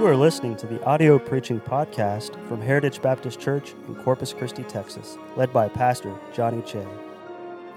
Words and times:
You 0.00 0.06
are 0.06 0.16
listening 0.16 0.56
to 0.56 0.66
the 0.66 0.82
audio 0.84 1.18
preaching 1.18 1.60
podcast 1.60 2.32
from 2.48 2.62
Heritage 2.62 3.02
Baptist 3.02 3.38
Church 3.38 3.74
in 3.86 3.94
Corpus 3.96 4.32
Christi, 4.32 4.62
Texas, 4.62 5.18
led 5.36 5.52
by 5.52 5.68
Pastor 5.68 6.18
Johnny 6.32 6.62
Che. 6.62 6.86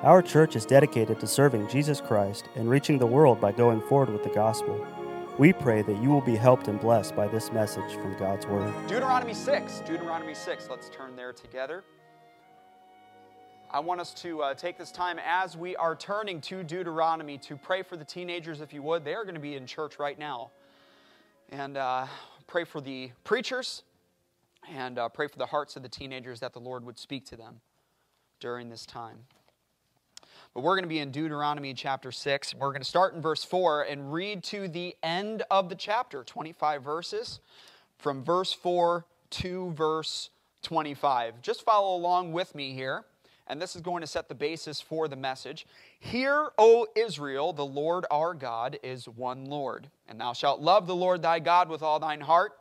Our 0.04 0.22
church 0.22 0.56
is 0.56 0.66
dedicated 0.66 1.20
to 1.20 1.28
serving 1.28 1.68
Jesus 1.68 2.00
Christ 2.00 2.46
and 2.56 2.70
reaching 2.70 2.98
the 2.98 3.06
world 3.06 3.42
by 3.42 3.52
going 3.52 3.82
forward 3.82 4.08
with 4.08 4.24
the 4.24 4.30
gospel. 4.30 4.88
We 5.38 5.52
pray 5.52 5.82
that 5.82 6.02
you 6.02 6.08
will 6.08 6.22
be 6.22 6.38
helped 6.38 6.70
and 6.70 6.80
blessed 6.80 7.14
by 7.14 7.28
this 7.28 7.52
message 7.52 7.92
from 7.96 8.18
God's 8.18 8.48
Word. 8.48 8.74
Deuteronomy 8.88 9.34
6. 9.34 9.82
Deuteronomy 9.86 10.34
6. 10.34 10.70
Let's 10.70 10.88
turn 10.88 11.18
there 11.18 11.34
together. 11.34 11.84
I 13.70 13.82
want 13.82 14.00
us 14.00 14.14
to 14.22 14.44
uh, 14.44 14.54
take 14.54 14.78
this 14.78 14.94
time 14.94 15.20
as 15.28 15.58
we 15.58 15.76
are 15.76 15.94
turning 15.94 16.40
to 16.40 16.64
Deuteronomy 16.64 17.38
to 17.40 17.58
pray 17.58 17.84
for 17.84 17.98
the 17.98 18.06
teenagers, 18.06 18.62
if 18.62 18.72
you 18.72 18.82
would. 18.82 19.04
They 19.04 19.14
are 19.14 19.26
going 19.26 19.36
to 19.36 19.42
be 19.42 19.56
in 19.56 19.68
church 19.68 20.00
right 20.00 20.18
now. 20.18 20.52
And 21.50 21.78
uh, 21.78 22.08
pray 22.48 22.64
for 22.64 22.82
the 22.82 23.12
preachers 23.24 23.84
and 24.72 24.98
uh, 24.98 25.10
pray 25.10 25.28
for 25.28 25.38
the 25.38 25.46
hearts 25.46 25.76
of 25.76 25.84
the 25.84 25.90
teenagers 25.90 26.40
that 26.40 26.54
the 26.54 26.60
Lord 26.60 26.86
would 26.86 26.98
speak 26.98 27.26
to 27.28 27.36
them 27.36 27.62
during 28.40 28.70
this 28.70 28.86
time. 28.86 29.18
But 30.54 30.62
we're 30.62 30.76
going 30.76 30.84
to 30.84 30.90
be 30.90 31.00
in 31.00 31.12
Deuteronomy 31.12 31.74
chapter 31.74 32.12
6. 32.12 32.56
We're 32.56 32.70
going 32.70 32.82
to 32.82 32.88
start 32.88 33.16
in 33.16 33.22
verse 33.22 33.44
4 33.44 33.84
and 33.84 34.14
read 34.14 34.44
to 34.46 34.68
the 34.68 34.96
end 35.02 35.44
of 35.50 35.70
the 35.70 35.76
chapter, 35.76 36.24
25 36.24 36.84
verses, 36.84 37.40
from 37.98 38.24
verse 38.24 38.54
4 38.54 39.06
to 39.32 39.72
verse 39.72 40.30
25. 40.62 41.42
Just 41.42 41.64
follow 41.64 41.96
along 41.96 42.34
with 42.34 42.54
me 42.54 42.74
here, 42.74 43.06
and 43.48 43.62
this 43.62 43.76
is 43.76 43.82
going 43.82 44.02
to 44.02 44.08
set 44.08 44.30
the 44.30 44.36
basis 44.36 44.80
for 44.80 45.08
the 45.08 45.16
message. 45.16 45.68
Hear, 46.00 46.50
O 46.58 46.88
Israel, 46.96 47.54
the 47.54 47.66
Lord 47.66 48.06
our 48.10 48.34
God 48.34 48.80
is 48.84 49.08
one 49.08 49.46
Lord. 49.46 49.90
And 50.08 50.20
thou 50.20 50.34
shalt 50.34 50.62
love 50.62 50.88
the 50.88 50.96
Lord 50.96 51.22
thy 51.22 51.40
God 51.40 51.70
with 51.70 51.82
all 51.82 52.00
thine 52.00 52.22
heart, 52.22 52.54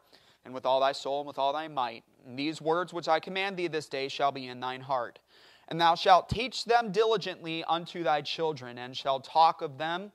and 0.45 0.53
with 0.53 0.67
all 0.67 0.81
thy 0.81 0.93
soul, 0.93 1.21
and 1.21 1.27
with 1.27 1.39
all 1.39 1.53
thy 1.53 1.69
might. 1.69 2.03
And 2.27 2.39
these 2.39 2.61
words 2.61 2.93
which 2.93 3.09
I 3.09 3.21
command 3.21 3.57
thee 3.57 3.69
this 3.69 3.89
day 3.89 4.09
shall 4.09 4.33
be 4.33 4.49
in 4.49 4.61
thine 4.61 4.81
heart. 4.81 5.21
And 5.69 5.81
thou 5.81 5.95
shalt 5.95 6.29
teach 6.29 6.65
them 6.65 6.91
diligently 6.91 7.63
unto 7.65 8.03
thy 8.03 8.21
children, 8.23 8.79
and 8.79 8.97
shalt 8.97 9.25
talk 9.25 9.63
of 9.63 9.79
them 9.79 10.13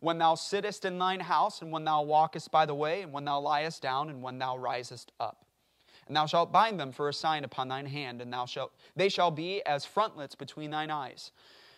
when 0.00 0.18
thou 0.18 0.34
sittest 0.34 0.84
in 0.84 0.98
thine 0.98 1.20
house, 1.20 1.60
and 1.60 1.72
when 1.72 1.84
thou 1.84 2.02
walkest 2.02 2.50
by 2.50 2.66
the 2.66 2.74
way, 2.74 3.02
and 3.02 3.12
when 3.12 3.24
thou 3.24 3.40
liest 3.40 3.82
down, 3.82 4.10
and 4.10 4.22
when 4.22 4.38
thou 4.38 4.56
risest 4.56 5.12
up. 5.18 5.43
And 6.06 6.16
thou 6.16 6.26
shalt 6.26 6.52
bind 6.52 6.78
them 6.78 6.92
for 6.92 7.08
a 7.08 7.14
sign 7.14 7.44
upon 7.44 7.68
thine 7.68 7.86
hand, 7.86 8.20
and 8.20 8.32
thou 8.32 8.46
shalt 8.46 8.72
they 8.96 9.08
shall 9.08 9.30
be 9.30 9.64
as 9.66 9.84
frontlets 9.84 10.34
between 10.34 10.70
thine 10.70 10.90
eyes. 10.90 11.32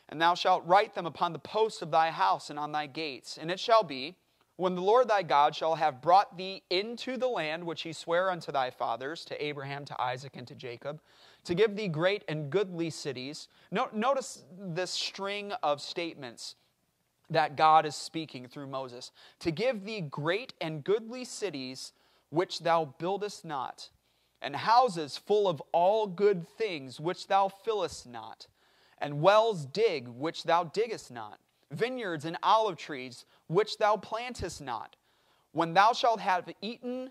And 0.09 0.21
thou 0.21 0.35
shalt 0.35 0.67
write 0.67 0.95
them 0.95 1.07
upon 1.07 1.33
the 1.33 1.39
posts 1.39 1.83
of 1.83 1.91
thy 1.91 2.11
house 2.11 2.51
and 2.51 2.59
on 2.59 2.73
thy 2.73 2.87
gates. 2.87 3.39
And 3.39 3.51
it 3.51 3.59
shall 3.59 3.83
be, 3.83 4.17
when 4.57 4.75
the 4.75 4.83
Lord 4.83 5.09
thy 5.09 5.23
God 5.23 5.55
shall 5.55 5.75
have 5.75 6.01
brought 6.01 6.37
thee 6.37 6.63
into 6.71 7.17
the 7.17 7.29
land 7.29 7.65
which 7.65 7.83
he 7.83 7.93
sware 7.93 8.31
unto 8.31 8.53
thy 8.53 8.71
fathers, 8.71 9.25
to 9.27 9.45
Abraham, 9.45 9.85
to 9.85 10.01
Isaac, 10.01 10.37
and 10.37 10.47
to 10.47 10.55
Jacob, 10.55 11.01
to 11.45 11.55
give 11.55 11.77
thee 11.77 11.89
great 11.89 12.25
and 12.29 12.51
goodly 12.51 12.91
cities. 12.91 13.49
notice 13.71 14.45
this 14.59 14.91
string 14.91 15.53
of 15.63 15.81
statements 15.81 16.57
that 17.29 17.57
God 17.57 17.85
is 17.85 17.95
speaking 17.97 18.47
through 18.47 18.69
Moses. 18.69 19.13
To 19.41 19.51
give 19.51 19.85
thee 19.85 20.01
great 20.01 20.55
and 20.61 20.85
goodly 20.85 21.25
cities 21.25 21.93
which 22.31 22.61
thou 22.61 22.95
buildest 22.99 23.45
not, 23.45 23.91
and 24.43 24.55
houses 24.55 25.17
full 25.17 25.49
of 25.49 25.63
all 25.73 26.07
good 26.07 26.47
things 26.47 27.01
which 27.01 27.27
thou 27.27 27.49
fillest 27.49 28.07
not 28.07 28.47
and 28.99 29.21
wells 29.21 29.67
dig 29.67 30.09
which 30.09 30.45
thou 30.45 30.65
diggest 30.65 31.11
not, 31.11 31.39
vineyards 31.71 32.25
and 32.25 32.37
olive 32.43 32.77
trees 32.77 33.25
which 33.47 33.79
thou 33.79 33.97
plantest 33.97 34.61
not. 34.61 34.97
When 35.53 35.75
thou 35.75 35.93
shalt 35.93 36.21
have 36.21 36.53
eaten 36.61 37.11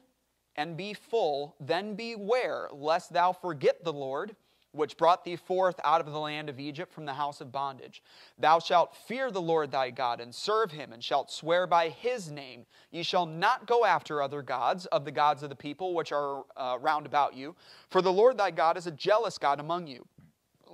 and 0.56 0.78
be 0.78 0.94
full, 0.94 1.56
then 1.60 1.96
beware 1.96 2.70
lest 2.72 3.14
thou 3.14 3.34
forget 3.34 3.84
the 3.84 3.94
Lord, 3.94 4.36
which 4.76 4.98
brought 4.98 5.24
thee 5.24 5.36
forth 5.36 5.80
out 5.84 6.02
of 6.02 6.12
the 6.12 6.20
land 6.20 6.50
of 6.50 6.60
Egypt 6.60 6.92
from 6.94 7.06
the 7.06 7.14
house 7.14 7.42
of 7.42 7.52
bondage. 7.52 8.04
Thou 8.38 8.60
shalt 8.60 8.96
fear 8.96 9.32
the 9.32 9.42
Lord 9.42 9.72
thy 9.72 9.90
God 9.90 10.20
and 10.20 10.34
serve 10.34 10.72
him, 10.72 10.94
and 10.94 11.04
shalt 11.04 11.32
swear 11.32 11.66
by 11.66 11.90
his 11.90 12.30
name. 12.30 12.66
Ye 12.92 13.04
shall 13.04 13.26
not 13.26 13.66
go 13.66 13.86
after 13.86 14.22
other 14.22 14.42
gods 14.42 14.86
of 14.88 15.06
the 15.06 15.12
gods 15.12 15.44
of 15.44 15.50
the 15.50 15.56
people 15.56 15.94
which 15.94 16.12
are 16.12 16.44
uh, 16.58 16.78
round 16.80 17.06
about 17.06 17.36
you, 17.36 17.56
for 17.90 18.02
the 18.02 18.14
Lord 18.14 18.38
thy 18.38 18.52
God 18.52 18.78
is 18.78 18.88
a 18.88 18.92
jealous 18.92 19.38
God 19.38 19.60
among 19.60 19.88
you 19.88 20.06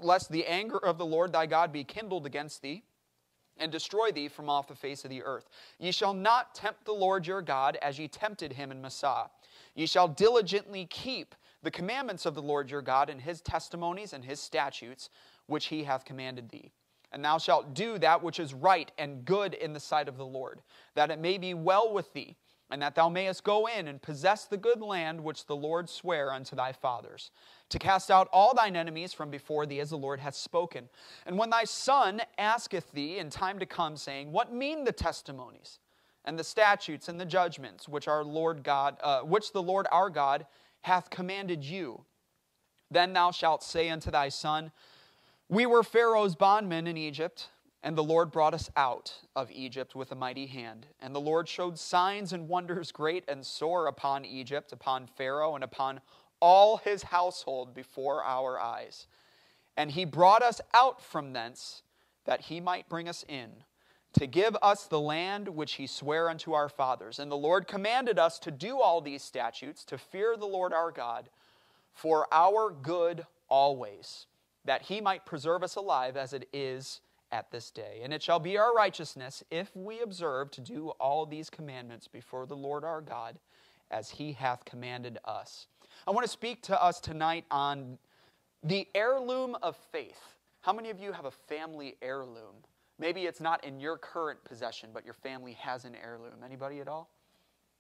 lest 0.04 0.32
the 0.32 0.46
anger 0.46 0.78
of 0.78 0.98
the 0.98 1.06
Lord 1.06 1.32
thy 1.32 1.46
God 1.46 1.72
be 1.72 1.84
kindled 1.84 2.26
against 2.26 2.62
thee 2.62 2.84
and 3.58 3.72
destroy 3.72 4.12
thee 4.12 4.28
from 4.28 4.50
off 4.50 4.68
the 4.68 4.76
face 4.76 5.04
of 5.04 5.10
the 5.10 5.24
earth. 5.24 5.50
Ye 5.78 5.92
shall 5.92 6.14
not 6.14 6.56
tempt 6.56 6.86
the 6.86 6.94
Lord 6.94 7.28
your 7.28 7.42
God 7.42 7.78
as 7.82 8.00
ye 8.00 8.08
tempted 8.08 8.54
him 8.54 8.72
in 8.72 8.82
Massah. 8.82 9.30
Ye 9.76 9.86
shall 9.86 10.08
diligently 10.08 10.86
keep 10.86 11.36
the 11.64 11.72
commandments 11.72 12.26
of 12.26 12.36
the 12.36 12.42
Lord 12.42 12.70
your 12.72 12.82
God 12.82 13.10
and 13.10 13.22
his 13.22 13.42
testimonies 13.42 14.14
and 14.14 14.26
his 14.26 14.40
statutes, 14.40 15.10
which 15.48 15.66
he 15.68 15.84
hath 15.84 16.06
commanded 16.06 16.50
thee. 16.50 16.72
And 17.12 17.24
thou 17.24 17.38
shalt 17.38 17.74
do 17.74 17.98
that 17.98 18.24
which 18.24 18.40
is 18.40 18.54
right 18.54 18.92
and 18.98 19.26
good 19.26 19.54
in 19.54 19.74
the 19.74 19.80
sight 19.80 20.08
of 20.08 20.18
the 20.18 20.26
Lord, 20.26 20.62
that 20.96 21.12
it 21.12 21.20
may 21.20 21.38
be 21.38 21.54
well 21.54 21.94
with 21.94 22.14
thee 22.14 22.38
and 22.72 22.82
that 22.82 22.96
thou 22.96 23.10
mayest 23.10 23.44
go 23.44 23.68
in 23.68 23.88
and 23.88 24.02
possess 24.02 24.46
the 24.46 24.58
good 24.58 24.82
land 24.82 25.22
which 25.22 25.46
the 25.46 25.56
Lord 25.56 25.90
sware 25.90 26.32
unto 26.32 26.56
thy 26.56 26.72
fathers, 26.72 27.32
to 27.70 27.78
cast 27.78 28.10
out 28.10 28.30
all 28.32 28.54
thine 28.56 28.78
enemies 28.78 29.14
from 29.14 29.30
before 29.30 29.66
thee, 29.66 29.82
as 29.82 29.90
the 29.90 29.98
Lord 29.98 30.22
hath 30.22 30.36
spoken. 30.36 30.88
And 31.26 31.38
when 31.38 31.50
thy 31.50 31.66
son 31.66 32.22
asketh 32.38 32.92
thee 32.94 33.18
in 33.20 33.30
time 33.30 33.60
to 33.60 33.66
come, 33.66 33.98
saying, 33.98 34.32
What 34.32 34.54
mean 34.54 34.86
the 34.86 34.94
testimonies 34.94 35.80
and 36.24 36.40
the 36.40 36.44
statutes 36.44 37.10
and 37.10 37.20
the 37.20 37.26
judgments 37.26 37.90
which 37.90 38.08
our 38.08 38.24
Lord 38.24 38.64
God, 38.64 38.98
uh, 39.04 39.22
which 39.22 39.52
the 39.52 39.62
Lord 39.62 39.86
our 39.92 40.10
God 40.10 40.46
hath 40.82 41.10
commanded 41.10 41.64
you? 41.64 42.06
Then 42.90 43.14
thou 43.14 43.32
shalt 43.32 43.64
say 43.64 43.90
unto 43.90 44.12
thy 44.12 44.30
son, 44.30 44.72
We 45.50 45.66
were 45.66 45.84
Pharaoh's 45.84 46.36
bondmen 46.36 46.88
in 46.88 46.98
Egypt 46.98 47.50
and 47.84 47.98
the 47.98 48.04
Lord 48.04 48.32
brought 48.32 48.54
us 48.54 48.70
out 48.76 49.14
of 49.36 49.50
Egypt 49.52 49.96
with 49.96 50.12
a 50.12 50.16
mighty 50.16 50.46
hand. 50.46 50.86
And 51.00 51.16
the 51.16 51.22
Lord 51.22 51.50
showed 51.50 51.80
signs 51.80 52.32
and 52.32 52.48
wonders 52.48 52.92
great 52.92 53.24
and 53.28 53.46
sore 53.46 53.88
upon 53.88 54.24
Egypt, 54.24 54.72
upon 54.72 55.08
Pharaoh, 55.08 55.56
and 55.56 55.64
upon 55.64 56.02
all 56.40 56.78
his 56.78 57.04
household 57.04 57.74
before 57.74 58.24
our 58.24 58.60
eyes. 58.60 59.08
And 59.78 59.92
he 59.92 60.06
brought 60.06 60.44
us 60.44 60.62
out 60.74 61.02
from 61.02 61.34
thence, 61.34 61.82
that 62.26 62.42
he 62.42 62.60
might 62.60 62.88
bring 62.88 63.10
us 63.10 63.26
in, 63.28 63.50
to 64.14 64.28
give 64.28 64.58
us 64.62 64.86
the 64.86 65.00
land 65.00 65.48
which 65.48 65.74
he 65.74 65.88
sware 65.88 66.30
unto 66.30 66.54
our 66.54 66.70
fathers. 66.70 67.20
And 67.20 67.32
the 67.32 67.38
Lord 67.38 67.68
commanded 67.68 68.20
us 68.20 68.40
to 68.40 68.52
do 68.52 68.80
all 68.80 69.02
these 69.02 69.24
statutes, 69.24 69.86
to 69.86 69.98
fear 69.98 70.36
the 70.36 70.46
Lord 70.46 70.74
our 70.74 70.92
God, 70.92 71.30
for 71.94 72.28
our 72.32 72.72
good 72.72 73.26
always, 73.48 74.28
that 74.66 74.84
he 74.84 75.02
might 75.02 75.26
preserve 75.26 75.64
us 75.64 75.76
alive 75.76 76.18
as 76.18 76.34
it 76.34 76.48
is 76.52 77.02
at 77.32 77.52
this 77.52 77.72
day. 77.72 78.02
And 78.04 78.14
it 78.14 78.22
shall 78.22 78.40
be 78.40 78.58
our 78.58 78.74
righteousness 78.74 79.44
if 79.50 79.76
we 79.76 80.02
observe 80.02 80.52
to 80.52 80.62
do 80.62 80.90
all 81.00 81.26
these 81.26 81.50
commandments 81.50 82.08
before 82.08 82.46
the 82.46 82.56
Lord 82.56 82.84
our 82.84 83.02
God 83.02 83.40
as 83.90 84.10
he 84.10 84.34
hath 84.34 84.66
commanded 84.66 85.18
us. 85.26 85.68
I 86.08 86.12
want 86.12 86.26
to 86.26 86.32
speak 86.32 86.62
to 86.64 86.82
us 86.82 87.00
tonight 87.00 87.46
on 87.52 87.98
the 88.64 88.88
heirloom 88.94 89.56
of 89.62 89.76
faith. 89.92 90.20
How 90.62 90.74
many 90.74 90.90
of 90.90 91.00
you 91.00 91.12
have 91.12 91.26
a 91.26 91.32
family 91.32 91.96
heirloom? 92.02 92.56
Maybe 93.02 93.24
it's 93.24 93.42
not 93.42 93.64
in 93.66 93.80
your 93.80 93.98
current 93.98 94.42
possession, 94.44 94.92
but 94.94 95.04
your 95.04 95.16
family 95.16 95.54
has 95.54 95.86
an 95.86 95.96
heirloom. 96.02 96.44
Anybody 96.46 96.80
at 96.82 96.88
all? 96.88 97.10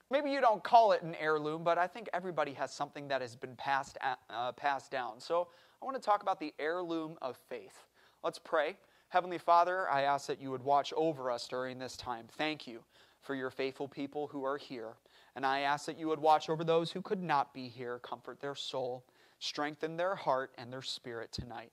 Maybe 0.09 0.31
you 0.31 0.41
don't 0.41 0.63
call 0.63 0.93
it 0.93 1.03
an 1.03 1.15
heirloom, 1.21 1.63
but 1.63 1.77
I 1.77 1.85
think 1.85 2.09
everybody 2.11 2.53
has 2.53 2.73
something 2.73 3.07
that 3.07 3.21
has 3.21 3.35
been 3.35 3.55
passed, 3.55 3.99
uh, 4.01 4.51
passed 4.53 4.89
down. 4.89 5.19
So 5.19 5.47
I 5.79 5.85
want 5.85 5.95
to 5.95 6.01
talk 6.01 6.23
about 6.23 6.39
the 6.39 6.53
heirloom 6.57 7.17
of 7.21 7.37
faith. 7.37 7.85
Let's 8.23 8.39
pray. 8.39 8.75
Heavenly 9.09 9.37
Father, 9.37 9.87
I 9.91 10.01
ask 10.01 10.25
that 10.25 10.41
you 10.41 10.49
would 10.49 10.63
watch 10.63 10.91
over 10.97 11.29
us 11.29 11.47
during 11.47 11.77
this 11.77 11.95
time. 11.95 12.25
Thank 12.37 12.65
you 12.65 12.83
for 13.21 13.35
your 13.35 13.51
faithful 13.51 13.87
people 13.87 14.25
who 14.25 14.43
are 14.43 14.57
here. 14.57 14.95
And 15.35 15.45
I 15.45 15.59
ask 15.59 15.85
that 15.85 15.99
you 15.99 16.07
would 16.07 16.19
watch 16.19 16.49
over 16.49 16.63
those 16.63 16.91
who 16.91 17.01
could 17.01 17.21
not 17.21 17.53
be 17.53 17.67
here, 17.67 17.99
comfort 17.99 18.41
their 18.41 18.55
soul, 18.55 19.05
strengthen 19.37 19.97
their 19.97 20.15
heart 20.15 20.51
and 20.57 20.73
their 20.73 20.81
spirit 20.81 21.31
tonight. 21.31 21.71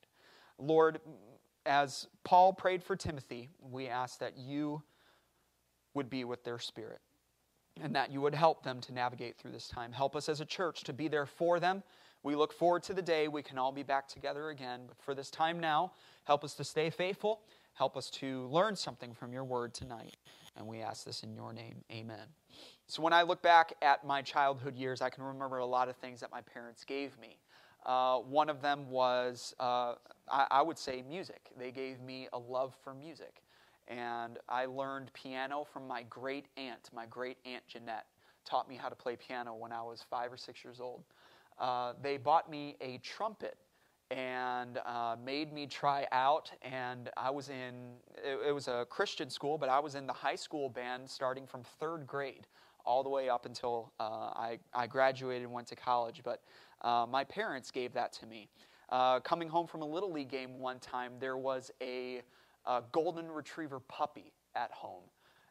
Lord, 0.58 1.00
as 1.68 2.08
Paul 2.24 2.52
prayed 2.52 2.82
for 2.82 2.96
Timothy, 2.96 3.50
we 3.60 3.86
ask 3.86 4.18
that 4.18 4.36
you 4.36 4.82
would 5.94 6.10
be 6.10 6.24
with 6.24 6.42
their 6.44 6.58
spirit 6.58 7.00
and 7.80 7.94
that 7.94 8.10
you 8.10 8.20
would 8.20 8.34
help 8.34 8.64
them 8.64 8.80
to 8.80 8.92
navigate 8.92 9.36
through 9.36 9.52
this 9.52 9.68
time. 9.68 9.92
Help 9.92 10.16
us 10.16 10.28
as 10.28 10.40
a 10.40 10.44
church 10.44 10.82
to 10.84 10.92
be 10.92 11.06
there 11.06 11.26
for 11.26 11.60
them 11.60 11.82
we 12.22 12.34
look 12.34 12.52
forward 12.52 12.82
to 12.84 12.94
the 12.94 13.02
day 13.02 13.28
we 13.28 13.42
can 13.42 13.58
all 13.58 13.72
be 13.72 13.82
back 13.82 14.08
together 14.08 14.50
again. 14.50 14.80
But 14.86 15.00
for 15.00 15.14
this 15.14 15.30
time 15.30 15.60
now, 15.60 15.92
help 16.24 16.44
us 16.44 16.54
to 16.54 16.64
stay 16.64 16.90
faithful. 16.90 17.40
Help 17.74 17.96
us 17.96 18.10
to 18.10 18.46
learn 18.48 18.74
something 18.74 19.14
from 19.14 19.32
your 19.32 19.44
word 19.44 19.72
tonight. 19.72 20.16
And 20.56 20.66
we 20.66 20.80
ask 20.80 21.04
this 21.04 21.22
in 21.22 21.32
your 21.32 21.52
name. 21.52 21.76
Amen. 21.92 22.26
So 22.88 23.02
when 23.02 23.12
I 23.12 23.22
look 23.22 23.40
back 23.40 23.74
at 23.82 24.04
my 24.04 24.22
childhood 24.22 24.74
years, 24.74 25.00
I 25.00 25.10
can 25.10 25.22
remember 25.22 25.58
a 25.58 25.66
lot 25.66 25.88
of 25.88 25.96
things 25.96 26.20
that 26.20 26.32
my 26.32 26.40
parents 26.40 26.84
gave 26.84 27.16
me. 27.20 27.38
Uh, 27.88 28.18
one 28.18 28.50
of 28.50 28.60
them 28.60 28.90
was, 28.90 29.54
uh, 29.58 29.94
I, 30.30 30.46
I 30.50 30.62
would 30.62 30.78
say, 30.78 31.02
music. 31.08 31.50
They 31.58 31.70
gave 31.70 32.02
me 32.02 32.28
a 32.34 32.38
love 32.38 32.74
for 32.84 32.92
music. 32.92 33.42
And 33.88 34.36
I 34.46 34.66
learned 34.66 35.10
piano 35.14 35.66
from 35.72 35.88
my 35.88 36.02
great 36.10 36.44
aunt, 36.58 36.90
my 36.94 37.06
great 37.06 37.38
aunt 37.46 37.66
Jeanette 37.66 38.04
taught 38.44 38.68
me 38.68 38.76
how 38.76 38.90
to 38.90 38.94
play 38.94 39.16
piano 39.16 39.54
when 39.54 39.72
I 39.72 39.80
was 39.80 40.04
five 40.08 40.30
or 40.30 40.36
six 40.36 40.62
years 40.62 40.80
old. 40.80 41.02
Uh, 41.58 41.94
they 42.02 42.18
bought 42.18 42.50
me 42.50 42.76
a 42.82 42.98
trumpet 42.98 43.56
and 44.10 44.78
uh, 44.84 45.16
made 45.24 45.52
me 45.52 45.66
try 45.66 46.06
out. 46.12 46.50
And 46.60 47.08
I 47.16 47.30
was 47.30 47.48
in, 47.48 47.94
it, 48.22 48.48
it, 48.48 48.52
was 48.52 48.68
a 48.68 48.86
Christian 48.90 49.30
school, 49.30 49.56
but 49.56 49.70
I 49.70 49.78
was 49.80 49.94
in 49.94 50.06
the 50.06 50.12
high 50.12 50.36
school 50.36 50.68
band 50.68 51.08
starting 51.08 51.46
from 51.46 51.62
third 51.80 52.06
grade 52.06 52.46
all 52.84 53.02
the 53.02 53.10
way 53.10 53.28
up 53.28 53.44
until 53.44 53.92
uh, 54.00 54.30
I, 54.34 54.58
I 54.74 54.86
graduated 54.86 55.42
and 55.42 55.52
went 55.52 55.66
to 55.68 55.76
college. 55.76 56.22
But 56.24 56.42
uh, 56.82 57.06
my 57.08 57.24
parents 57.24 57.70
gave 57.70 57.92
that 57.94 58.12
to 58.14 58.26
me. 58.26 58.48
Uh, 58.90 59.20
coming 59.20 59.48
home 59.48 59.66
from 59.66 59.82
a 59.82 59.86
Little 59.86 60.12
League 60.12 60.30
game 60.30 60.58
one 60.58 60.78
time, 60.78 61.12
there 61.20 61.36
was 61.36 61.70
a, 61.82 62.22
a 62.66 62.82
golden 62.92 63.30
retriever 63.30 63.80
puppy 63.80 64.32
at 64.54 64.70
home. 64.72 65.04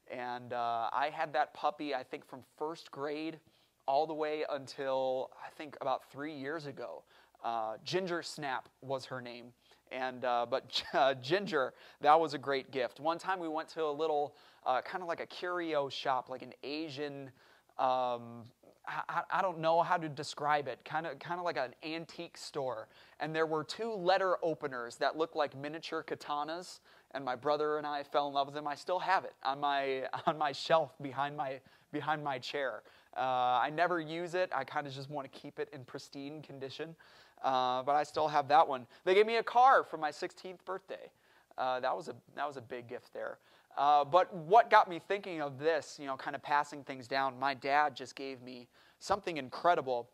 And 0.09 0.53
uh, 0.53 0.89
I 0.91 1.09
had 1.13 1.33
that 1.33 1.53
puppy, 1.53 1.93
I 1.93 2.03
think, 2.03 2.25
from 2.25 2.41
first 2.57 2.91
grade 2.91 3.39
all 3.87 4.07
the 4.07 4.13
way 4.13 4.43
until 4.49 5.29
I 5.45 5.49
think 5.55 5.77
about 5.81 6.09
three 6.11 6.33
years 6.33 6.65
ago. 6.65 7.03
Uh, 7.43 7.75
Ginger 7.83 8.23
Snap 8.23 8.69
was 8.81 9.05
her 9.05 9.21
name. 9.21 9.47
And, 9.91 10.25
uh, 10.25 10.45
but 10.49 10.83
uh, 10.93 11.13
Ginger, 11.15 11.73
that 12.01 12.19
was 12.19 12.33
a 12.33 12.37
great 12.37 12.71
gift. 12.71 12.99
One 12.99 13.19
time 13.19 13.39
we 13.39 13.47
went 13.47 13.69
to 13.69 13.83
a 13.83 13.91
little, 13.91 14.35
kind 14.65 15.01
of 15.01 15.07
like 15.07 15.21
a 15.21 15.25
curio 15.25 15.89
shop, 15.89 16.29
like 16.29 16.41
an 16.41 16.53
Asian, 16.63 17.29
um, 17.77 18.43
I, 18.87 19.23
I, 19.31 19.41
don't 19.41 19.59
know 19.59 19.81
how 19.81 19.97
to 19.97 20.07
describe 20.07 20.67
it, 20.67 20.79
kind 20.85 21.05
of, 21.05 21.19
kind 21.19 21.39
of 21.39 21.45
like 21.45 21.57
an 21.57 21.73
antique 21.83 22.37
store. 22.37 22.87
And 23.19 23.35
there 23.35 23.45
were 23.45 23.63
two 23.63 23.91
letter 23.91 24.37
openers 24.41 24.95
that 24.97 25.17
looked 25.17 25.35
like 25.35 25.55
miniature 25.57 26.03
katanas. 26.03 26.79
And 27.11 27.23
my 27.23 27.35
brother 27.35 27.77
and 27.77 27.87
I 27.87 28.03
fell 28.03 28.27
in 28.27 28.33
love 28.33 28.47
with 28.47 28.55
them. 28.55 28.67
I 28.67 28.75
still 28.75 28.99
have 28.99 29.25
it 29.25 29.33
on 29.43 29.59
my, 29.59 30.03
on 30.25 30.37
my 30.37 30.51
shelf 30.51 30.93
behind 31.01 31.35
my, 31.35 31.59
behind 31.91 32.23
my 32.23 32.39
chair. 32.39 32.83
Uh, 33.15 33.21
I 33.61 33.71
never 33.73 33.99
use 33.99 34.35
it. 34.35 34.49
I 34.55 34.63
kind 34.63 34.87
of 34.87 34.93
just 34.93 35.09
want 35.09 35.31
to 35.31 35.39
keep 35.39 35.59
it 35.59 35.69
in 35.73 35.83
pristine 35.83 36.41
condition. 36.41 36.95
Uh, 37.43 37.83
but 37.83 37.95
I 37.95 38.03
still 38.03 38.27
have 38.27 38.47
that 38.47 38.67
one. 38.67 38.87
They 39.03 39.13
gave 39.13 39.25
me 39.25 39.37
a 39.37 39.43
car 39.43 39.83
for 39.83 39.97
my 39.97 40.11
16th 40.11 40.63
birthday. 40.65 41.11
Uh, 41.57 41.79
that, 41.79 41.95
was 41.95 42.07
a, 42.07 42.15
that 42.35 42.47
was 42.47 42.57
a 42.57 42.61
big 42.61 42.87
gift 42.87 43.13
there. 43.13 43.39
Uh, 43.77 44.03
but 44.03 44.33
what 44.33 44.69
got 44.69 44.89
me 44.89 44.99
thinking 45.07 45.41
of 45.41 45.59
this, 45.59 45.97
you 45.99 46.07
know, 46.07 46.17
kind 46.17 46.35
of 46.35 46.41
passing 46.41 46.83
things 46.83 47.07
down, 47.07 47.37
my 47.39 47.53
dad 47.53 47.95
just 47.95 48.15
gave 48.15 48.41
me 48.41 48.67
something 48.99 49.37
incredible 49.37 50.09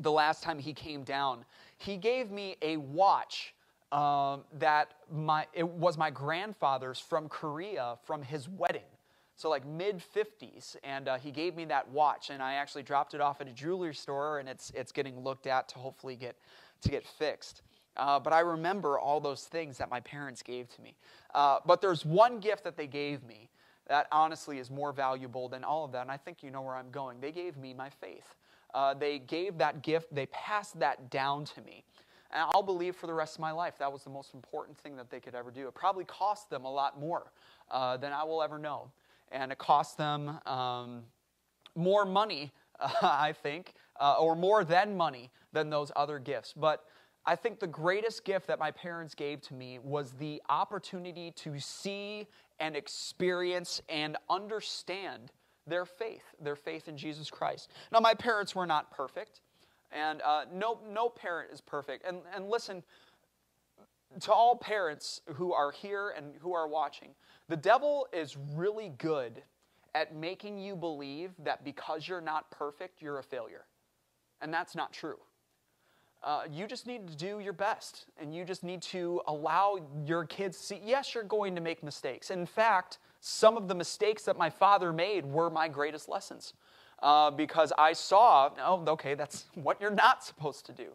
the 0.00 0.10
last 0.10 0.42
time 0.42 0.58
he 0.58 0.72
came 0.72 1.04
down. 1.04 1.44
He 1.76 1.96
gave 1.96 2.30
me 2.30 2.56
a 2.62 2.78
watch 2.78 3.54
um, 3.92 4.42
that 4.58 4.94
my, 5.12 5.46
it 5.52 5.68
was 5.68 5.98
my 5.98 6.10
grandfather's 6.10 6.98
from 6.98 7.28
Korea 7.28 7.96
from 8.04 8.22
his 8.22 8.48
wedding 8.48 8.82
so 9.36 9.48
like 9.48 9.66
mid 9.66 10.02
50s 10.14 10.76
and 10.84 11.08
uh, 11.08 11.18
he 11.18 11.30
gave 11.30 11.56
me 11.56 11.64
that 11.64 11.88
watch 11.90 12.30
and 12.30 12.42
i 12.42 12.54
actually 12.54 12.82
dropped 12.82 13.14
it 13.14 13.20
off 13.20 13.40
at 13.40 13.48
a 13.48 13.52
jewelry 13.52 13.94
store 13.94 14.38
and 14.38 14.48
it's, 14.48 14.70
it's 14.74 14.92
getting 14.92 15.18
looked 15.20 15.46
at 15.46 15.68
to 15.68 15.78
hopefully 15.78 16.16
get 16.16 16.36
to 16.80 16.88
get 16.88 17.06
fixed 17.06 17.62
uh, 17.96 18.18
but 18.18 18.32
i 18.32 18.40
remember 18.40 18.98
all 18.98 19.20
those 19.20 19.44
things 19.44 19.78
that 19.78 19.90
my 19.90 20.00
parents 20.00 20.42
gave 20.42 20.68
to 20.74 20.82
me. 20.82 20.96
Uh, 21.34 21.58
but 21.66 21.80
there's 21.80 22.04
one 22.04 22.38
gift 22.38 22.64
that 22.64 22.76
they 22.76 22.86
gave 22.86 23.24
me 23.24 23.48
that 23.88 24.06
honestly 24.12 24.58
is 24.58 24.70
more 24.70 24.92
valuable 24.92 25.48
than 25.48 25.64
all 25.64 25.84
of 25.84 25.92
that 25.92 26.02
and 26.02 26.10
i 26.10 26.16
think 26.16 26.42
you 26.42 26.50
know 26.50 26.62
where 26.62 26.76
i'm 26.76 26.90
going. 26.90 27.20
They 27.20 27.32
gave 27.32 27.56
me 27.56 27.74
my 27.74 27.90
faith. 27.90 28.36
Uh, 28.72 28.92
they 28.92 29.18
gave 29.20 29.58
that 29.58 29.82
gift 29.82 30.14
they 30.14 30.26
passed 30.26 30.78
that 30.80 31.10
down 31.10 31.44
to 31.44 31.60
me. 31.62 31.84
And 32.34 32.50
I'll 32.52 32.64
believe 32.64 32.96
for 32.96 33.06
the 33.06 33.14
rest 33.14 33.36
of 33.36 33.40
my 33.40 33.52
life 33.52 33.78
that 33.78 33.92
was 33.92 34.02
the 34.02 34.10
most 34.10 34.34
important 34.34 34.76
thing 34.76 34.96
that 34.96 35.08
they 35.08 35.20
could 35.20 35.36
ever 35.36 35.52
do. 35.52 35.68
It 35.68 35.74
probably 35.74 36.04
cost 36.04 36.50
them 36.50 36.64
a 36.64 36.70
lot 36.70 36.98
more 36.98 37.30
uh, 37.70 37.96
than 37.96 38.12
I 38.12 38.24
will 38.24 38.42
ever 38.42 38.58
know. 38.58 38.90
And 39.30 39.52
it 39.52 39.58
cost 39.58 39.96
them 39.96 40.40
um, 40.46 41.04
more 41.76 42.04
money, 42.04 42.52
I 43.02 43.32
think, 43.32 43.74
uh, 44.00 44.16
or 44.18 44.34
more 44.34 44.64
than 44.64 44.96
money 44.96 45.30
than 45.52 45.70
those 45.70 45.92
other 45.94 46.18
gifts. 46.18 46.52
But 46.52 46.84
I 47.26 47.36
think 47.36 47.58
the 47.58 47.66
greatest 47.66 48.24
gift 48.24 48.46
that 48.48 48.58
my 48.58 48.70
parents 48.70 49.14
gave 49.14 49.40
to 49.42 49.54
me 49.54 49.78
was 49.82 50.12
the 50.12 50.42
opportunity 50.48 51.30
to 51.36 51.58
see 51.58 52.26
and 52.60 52.76
experience 52.76 53.80
and 53.88 54.16
understand 54.28 55.32
their 55.66 55.86
faith, 55.86 56.24
their 56.40 56.56
faith 56.56 56.88
in 56.88 56.96
Jesus 56.98 57.30
Christ. 57.30 57.70
Now, 57.90 58.00
my 58.00 58.12
parents 58.12 58.54
were 58.54 58.66
not 58.66 58.90
perfect, 58.90 59.40
and 59.90 60.20
uh, 60.22 60.44
no, 60.52 60.80
no 60.92 61.08
parent 61.08 61.50
is 61.50 61.62
perfect. 61.62 62.06
And, 62.06 62.18
and 62.34 62.48
listen, 62.48 62.82
to 64.20 64.32
all 64.32 64.56
parents 64.56 65.22
who 65.34 65.54
are 65.54 65.72
here 65.72 66.12
and 66.16 66.34
who 66.40 66.52
are 66.52 66.68
watching, 66.68 67.10
the 67.48 67.56
devil 67.56 68.06
is 68.12 68.36
really 68.54 68.92
good 68.98 69.42
at 69.94 70.14
making 70.14 70.58
you 70.58 70.76
believe 70.76 71.30
that 71.38 71.64
because 71.64 72.06
you're 72.06 72.20
not 72.20 72.50
perfect, 72.50 73.00
you're 73.00 73.18
a 73.18 73.22
failure. 73.22 73.64
And 74.40 74.52
that's 74.52 74.74
not 74.74 74.92
true. 74.92 75.18
Uh, 76.24 76.44
you 76.50 76.66
just 76.66 76.86
need 76.86 77.06
to 77.06 77.14
do 77.14 77.38
your 77.38 77.52
best, 77.52 78.06
and 78.18 78.34
you 78.34 78.46
just 78.46 78.64
need 78.64 78.80
to 78.80 79.20
allow 79.26 79.78
your 80.06 80.24
kids 80.24 80.56
see 80.56 80.80
yes, 80.82 81.14
you're 81.14 81.22
going 81.22 81.54
to 81.54 81.60
make 81.60 81.82
mistakes. 81.82 82.30
In 82.30 82.46
fact, 82.46 82.98
some 83.20 83.58
of 83.58 83.68
the 83.68 83.74
mistakes 83.74 84.22
that 84.24 84.38
my 84.38 84.48
father 84.48 84.90
made 84.90 85.26
were 85.26 85.50
my 85.50 85.68
greatest 85.68 86.08
lessons. 86.08 86.54
Uh, 87.02 87.30
because 87.30 87.70
I 87.76 87.92
saw, 87.92 88.50
oh, 88.58 88.82
okay, 88.92 89.14
that's 89.14 89.44
what 89.54 89.78
you're 89.80 89.90
not 89.90 90.24
supposed 90.24 90.64
to 90.66 90.72
do. 90.72 90.86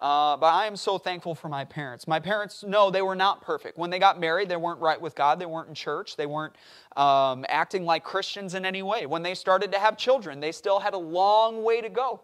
Uh, 0.00 0.36
but 0.36 0.52
I 0.52 0.66
am 0.66 0.74
so 0.74 0.98
thankful 0.98 1.36
for 1.36 1.48
my 1.48 1.64
parents. 1.64 2.08
My 2.08 2.18
parents, 2.18 2.64
no, 2.66 2.90
they 2.90 3.02
were 3.02 3.14
not 3.14 3.40
perfect. 3.40 3.78
When 3.78 3.88
they 3.88 4.00
got 4.00 4.18
married, 4.18 4.48
they 4.48 4.56
weren't 4.56 4.80
right 4.80 5.00
with 5.00 5.14
God. 5.14 5.38
They 5.38 5.46
weren't 5.46 5.68
in 5.68 5.76
church. 5.76 6.16
They 6.16 6.26
weren't 6.26 6.56
um, 6.96 7.44
acting 7.48 7.84
like 7.84 8.02
Christians 8.02 8.54
in 8.54 8.64
any 8.64 8.82
way. 8.82 9.06
When 9.06 9.22
they 9.22 9.36
started 9.36 9.70
to 9.70 9.78
have 9.78 9.96
children, 9.96 10.40
they 10.40 10.50
still 10.50 10.80
had 10.80 10.94
a 10.94 10.98
long 10.98 11.62
way 11.62 11.80
to 11.80 11.88
go. 11.88 12.20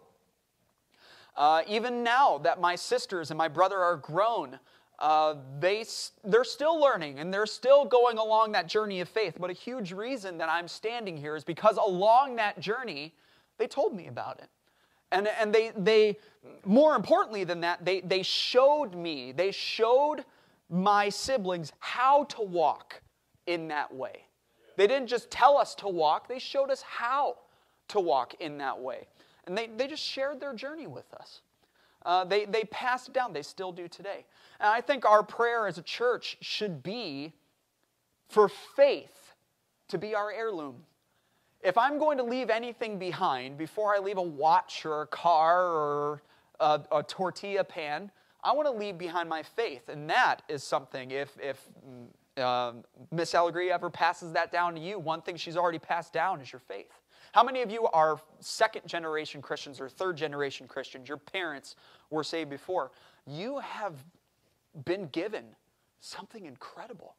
Uh, 1.35 1.61
even 1.67 2.03
now 2.03 2.37
that 2.39 2.59
my 2.59 2.75
sisters 2.75 3.31
and 3.31 3.37
my 3.37 3.47
brother 3.47 3.77
are 3.77 3.97
grown, 3.97 4.59
uh, 4.99 5.35
they, 5.59 5.85
they're 6.25 6.43
still 6.43 6.79
learning 6.79 7.19
and 7.19 7.33
they're 7.33 7.45
still 7.45 7.85
going 7.85 8.17
along 8.17 8.51
that 8.51 8.67
journey 8.67 8.99
of 8.99 9.07
faith. 9.07 9.37
But 9.39 9.49
a 9.49 9.53
huge 9.53 9.93
reason 9.93 10.37
that 10.39 10.49
I'm 10.49 10.67
standing 10.67 11.15
here 11.15 11.35
is 11.35 11.43
because 11.43 11.77
along 11.77 12.35
that 12.35 12.59
journey, 12.59 13.13
they 13.57 13.67
told 13.67 13.95
me 13.95 14.07
about 14.07 14.39
it. 14.39 14.49
And, 15.11 15.27
and 15.39 15.53
they, 15.53 15.71
they, 15.75 16.17
more 16.65 16.95
importantly 16.95 17.43
than 17.43 17.61
that, 17.61 17.83
they, 17.83 18.01
they 18.01 18.21
showed 18.21 18.93
me, 18.93 19.31
they 19.31 19.51
showed 19.51 20.25
my 20.69 21.09
siblings 21.09 21.71
how 21.79 22.25
to 22.25 22.41
walk 22.41 23.01
in 23.47 23.69
that 23.69 23.93
way. 23.93 24.25
They 24.77 24.85
didn't 24.85 25.07
just 25.07 25.31
tell 25.31 25.57
us 25.57 25.73
to 25.75 25.87
walk, 25.87 26.27
they 26.27 26.39
showed 26.39 26.69
us 26.69 26.81
how 26.81 27.37
to 27.89 27.99
walk 27.99 28.35
in 28.39 28.57
that 28.59 28.79
way. 28.79 29.07
And 29.49 29.57
they, 29.57 29.65
they 29.65 29.87
just 29.87 30.03
shared 30.03 30.39
their 30.39 30.53
journey 30.53 30.85
with 30.85 31.11
us. 31.15 31.41
Uh, 32.05 32.23
they, 32.23 32.45
they 32.45 32.63
passed 32.65 33.09
it 33.09 33.13
down, 33.13 33.33
they 33.33 33.41
still 33.41 33.71
do 33.71 33.87
today. 33.87 34.23
And 34.59 34.69
I 34.69 34.79
think 34.79 35.05
our 35.05 35.23
prayer 35.23 35.67
as 35.67 35.77
a 35.77 35.81
church 35.81 36.37
should 36.39 36.81
be 36.83 37.33
for 38.29 38.47
faith 38.47 39.33
to 39.89 39.97
be 39.97 40.15
our 40.15 40.31
heirloom. 40.31 40.75
If 41.61 41.77
I'm 41.77 41.97
going 41.97 42.17
to 42.19 42.23
leave 42.23 42.49
anything 42.49 42.99
behind 42.99 43.57
before 43.57 43.93
I 43.93 43.99
leave 43.99 44.17
a 44.17 44.21
watch 44.21 44.85
or 44.85 45.01
a 45.01 45.07
car 45.07 45.65
or 45.65 46.21
a, 46.59 46.81
a 46.91 47.03
tortilla 47.03 47.63
pan, 47.63 48.11
I 48.43 48.53
want 48.53 48.67
to 48.67 48.73
leave 48.73 48.97
behind 48.97 49.27
my 49.27 49.43
faith. 49.43 49.89
And 49.89 50.09
that 50.09 50.43
is 50.47 50.63
something, 50.63 51.11
if, 51.11 51.37
if 51.41 51.59
uh, 52.39 52.73
Miss 53.11 53.35
Allegri 53.35 53.71
ever 53.71 53.89
passes 53.89 54.33
that 54.33 54.51
down 54.51 54.73
to 54.75 54.81
you, 54.81 54.97
one 54.99 55.21
thing 55.21 55.35
she's 55.35 55.57
already 55.57 55.79
passed 55.79 56.13
down 56.13 56.41
is 56.41 56.51
your 56.51 56.59
faith. 56.59 56.91
How 57.31 57.43
many 57.43 57.61
of 57.61 57.69
you 57.69 57.87
are 57.87 58.19
second 58.39 58.87
generation 58.87 59.41
Christians 59.41 59.79
or 59.79 59.89
third 59.89 60.17
generation 60.17 60.67
Christians? 60.67 61.07
Your 61.07 61.17
parents 61.17 61.75
were 62.09 62.23
saved 62.23 62.49
before. 62.49 62.91
You 63.27 63.59
have 63.59 63.93
been 64.85 65.07
given 65.07 65.45
something 65.99 66.45
incredible. 66.45 67.15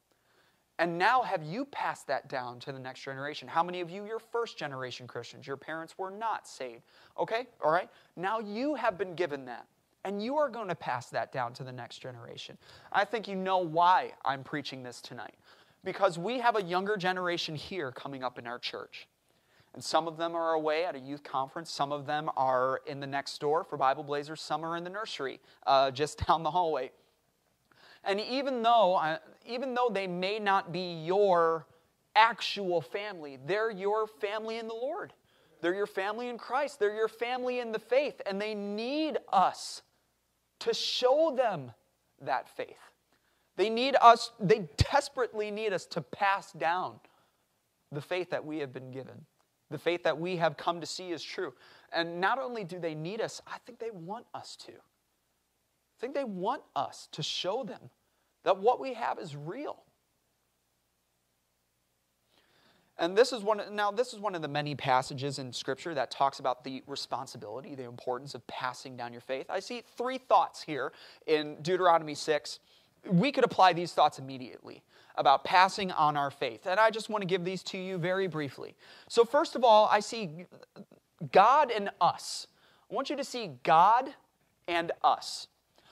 And 0.78 0.96
now 0.96 1.22
have 1.22 1.44
you 1.44 1.66
passed 1.66 2.06
that 2.06 2.28
down 2.28 2.58
to 2.60 2.72
the 2.72 2.78
next 2.78 3.02
generation? 3.02 3.46
How 3.46 3.62
many 3.62 3.82
of 3.82 3.90
you, 3.90 4.06
you're 4.06 4.18
first 4.18 4.56
generation 4.56 5.06
Christians? 5.06 5.46
Your 5.46 5.58
parents 5.58 5.98
were 5.98 6.10
not 6.10 6.48
saved. 6.48 6.82
Okay, 7.18 7.46
all 7.62 7.70
right. 7.70 7.90
Now 8.16 8.40
you 8.40 8.74
have 8.74 8.96
been 8.96 9.14
given 9.14 9.44
that. 9.44 9.66
And 10.04 10.22
you 10.22 10.36
are 10.36 10.48
going 10.48 10.68
to 10.68 10.74
pass 10.74 11.10
that 11.10 11.32
down 11.32 11.52
to 11.54 11.64
the 11.64 11.72
next 11.72 11.98
generation. 11.98 12.56
I 12.90 13.04
think 13.04 13.28
you 13.28 13.36
know 13.36 13.58
why 13.58 14.12
I'm 14.24 14.42
preaching 14.42 14.82
this 14.82 15.00
tonight. 15.00 15.34
Because 15.84 16.18
we 16.18 16.38
have 16.40 16.56
a 16.56 16.62
younger 16.62 16.96
generation 16.96 17.54
here 17.54 17.90
coming 17.92 18.22
up 18.22 18.38
in 18.38 18.46
our 18.46 18.58
church. 18.58 19.08
And 19.74 19.82
some 19.82 20.08
of 20.08 20.16
them 20.16 20.34
are 20.34 20.54
away 20.54 20.84
at 20.84 20.96
a 20.96 20.98
youth 20.98 21.22
conference. 21.22 21.70
Some 21.70 21.92
of 21.92 22.06
them 22.06 22.30
are 22.36 22.80
in 22.86 23.00
the 23.00 23.06
next 23.06 23.40
door 23.40 23.62
for 23.62 23.76
Bible 23.76 24.02
Blazers. 24.02 24.40
Some 24.40 24.64
are 24.64 24.76
in 24.76 24.84
the 24.84 24.90
nursery 24.90 25.40
uh, 25.66 25.90
just 25.90 26.26
down 26.26 26.42
the 26.42 26.50
hallway. 26.50 26.90
And 28.02 28.18
even 28.18 28.62
though, 28.62 29.18
even 29.46 29.74
though 29.74 29.90
they 29.92 30.06
may 30.06 30.38
not 30.38 30.72
be 30.72 31.04
your 31.04 31.66
actual 32.16 32.80
family, 32.80 33.38
they're 33.46 33.70
your 33.70 34.06
family 34.06 34.58
in 34.58 34.66
the 34.66 34.74
Lord. 34.74 35.12
They're 35.60 35.74
your 35.74 35.86
family 35.86 36.28
in 36.28 36.38
Christ. 36.38 36.78
They're 36.78 36.94
your 36.94 37.08
family 37.08 37.60
in 37.60 37.70
the 37.70 37.78
faith. 37.78 38.20
And 38.24 38.40
they 38.40 38.54
need 38.54 39.18
us 39.30 39.82
to 40.60 40.74
show 40.74 41.34
them 41.36 41.72
that 42.22 42.48
faith. 42.48 42.76
They 43.56 43.68
need 43.68 43.96
us, 44.00 44.32
they 44.38 44.68
desperately 44.92 45.50
need 45.50 45.72
us 45.72 45.84
to 45.86 46.00
pass 46.00 46.52
down 46.52 47.00
the 47.92 48.00
faith 48.00 48.30
that 48.30 48.44
we 48.44 48.58
have 48.58 48.72
been 48.72 48.90
given. 48.90 49.26
The 49.70 49.78
faith 49.78 50.02
that 50.04 50.18
we 50.18 50.36
have 50.36 50.56
come 50.56 50.80
to 50.80 50.86
see 50.86 51.10
is 51.10 51.22
true. 51.22 51.52
And 51.92 52.20
not 52.20 52.38
only 52.38 52.64
do 52.64 52.78
they 52.78 52.94
need 52.94 53.20
us, 53.20 53.40
I 53.46 53.58
think 53.66 53.78
they 53.78 53.90
want 53.90 54.26
us 54.34 54.56
to. 54.66 54.72
I 54.72 55.96
think 56.00 56.14
they 56.14 56.24
want 56.24 56.62
us 56.74 57.08
to 57.12 57.22
show 57.22 57.62
them 57.62 57.90
that 58.44 58.58
what 58.58 58.80
we 58.80 58.94
have 58.94 59.18
is 59.18 59.36
real. 59.36 59.82
And 63.00 63.16
this 63.16 63.32
is 63.32 63.42
one 63.42 63.62
now 63.72 63.90
this 63.90 64.12
is 64.12 64.20
one 64.20 64.34
of 64.34 64.42
the 64.42 64.48
many 64.48 64.74
passages 64.74 65.38
in 65.38 65.52
scripture 65.52 65.94
that 65.94 66.10
talks 66.10 66.38
about 66.38 66.62
the 66.62 66.82
responsibility, 66.86 67.74
the 67.74 67.84
importance 67.84 68.34
of 68.34 68.46
passing 68.46 68.94
down 68.96 69.10
your 69.10 69.22
faith. 69.22 69.46
I 69.48 69.58
see 69.58 69.82
three 69.96 70.18
thoughts 70.18 70.62
here 70.62 70.92
in 71.26 71.56
Deuteronomy 71.62 72.14
6. 72.14 72.60
We 73.10 73.32
could 73.32 73.44
apply 73.44 73.72
these 73.72 73.92
thoughts 73.92 74.18
immediately 74.18 74.82
about 75.16 75.44
passing 75.44 75.90
on 75.92 76.16
our 76.16 76.30
faith. 76.30 76.66
And 76.66 76.78
I 76.78 76.90
just 76.90 77.08
want 77.08 77.22
to 77.22 77.26
give 77.26 77.42
these 77.42 77.62
to 77.64 77.78
you 77.78 77.96
very 77.96 78.26
briefly. 78.26 78.76
So 79.08 79.24
first 79.24 79.56
of 79.56 79.64
all, 79.64 79.88
I 79.90 80.00
see 80.00 80.44
God 81.32 81.70
and 81.70 81.90
us. 82.02 82.46
I 82.90 82.94
want 82.94 83.08
you 83.08 83.16
to 83.16 83.24
see 83.24 83.52
God 83.62 84.10
and 84.68 84.92
us. 85.02 85.48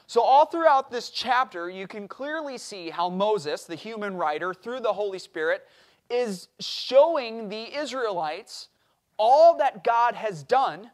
So, 0.07 0.23
all 0.23 0.47
throughout 0.47 0.91
this 0.91 1.11
chapter, 1.11 1.69
you 1.69 1.87
can 1.87 2.09
clearly 2.09 2.57
see 2.57 2.88
how 2.88 3.11
Moses, 3.11 3.65
the 3.65 3.75
human 3.75 4.17
writer, 4.17 4.55
through 4.55 4.81
the 4.81 4.93
Holy 4.95 5.19
Spirit, 5.19 5.69
is 6.11 6.49
showing 6.61 7.49
the 7.49 7.77
Israelites 7.77 8.69
all 9.17 9.57
that 9.59 9.85
God 9.85 10.15
has 10.15 10.43
done 10.43 10.91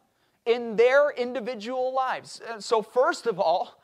in 0.47 0.77
their 0.77 1.11
individual 1.11 1.95
lives. 1.95 2.41
So, 2.59 2.83
first 2.83 3.27
of 3.27 3.39
all, 3.39 3.81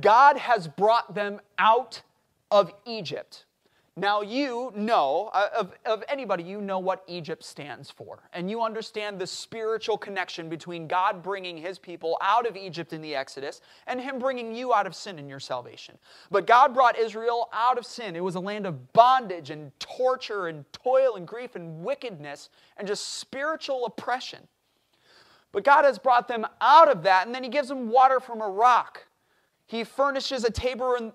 God 0.00 0.36
has 0.36 0.68
brought 0.68 1.14
them 1.14 1.40
out 1.58 2.02
of 2.50 2.72
Egypt. 2.86 3.44
Now, 4.00 4.22
you 4.22 4.72
know, 4.74 5.28
uh, 5.34 5.48
of, 5.58 5.72
of 5.84 6.02
anybody, 6.08 6.42
you 6.42 6.62
know 6.62 6.78
what 6.78 7.04
Egypt 7.06 7.44
stands 7.44 7.90
for. 7.90 8.22
And 8.32 8.50
you 8.50 8.62
understand 8.62 9.18
the 9.18 9.26
spiritual 9.26 9.98
connection 9.98 10.48
between 10.48 10.86
God 10.86 11.22
bringing 11.22 11.58
his 11.58 11.78
people 11.78 12.16
out 12.22 12.46
of 12.46 12.56
Egypt 12.56 12.94
in 12.94 13.02
the 13.02 13.14
Exodus 13.14 13.60
and 13.86 14.00
him 14.00 14.18
bringing 14.18 14.54
you 14.54 14.72
out 14.72 14.86
of 14.86 14.94
sin 14.94 15.18
in 15.18 15.28
your 15.28 15.38
salvation. 15.38 15.98
But 16.30 16.46
God 16.46 16.72
brought 16.72 16.98
Israel 16.98 17.50
out 17.52 17.76
of 17.76 17.84
sin. 17.84 18.16
It 18.16 18.24
was 18.24 18.36
a 18.36 18.40
land 18.40 18.64
of 18.64 18.90
bondage 18.94 19.50
and 19.50 19.70
torture 19.78 20.46
and 20.46 20.64
toil 20.72 21.16
and 21.16 21.28
grief 21.28 21.54
and 21.54 21.84
wickedness 21.84 22.48
and 22.78 22.88
just 22.88 23.18
spiritual 23.18 23.84
oppression. 23.84 24.48
But 25.52 25.62
God 25.62 25.84
has 25.84 25.98
brought 25.98 26.26
them 26.26 26.46
out 26.62 26.90
of 26.90 27.02
that, 27.02 27.26
and 27.26 27.34
then 27.34 27.42
he 27.42 27.50
gives 27.50 27.68
them 27.68 27.90
water 27.90 28.18
from 28.18 28.40
a 28.40 28.48
rock. 28.48 29.04
He 29.70 29.84
furnishes 29.84 30.42
a 30.42 30.50
table 30.50 30.96
in, 30.96 31.12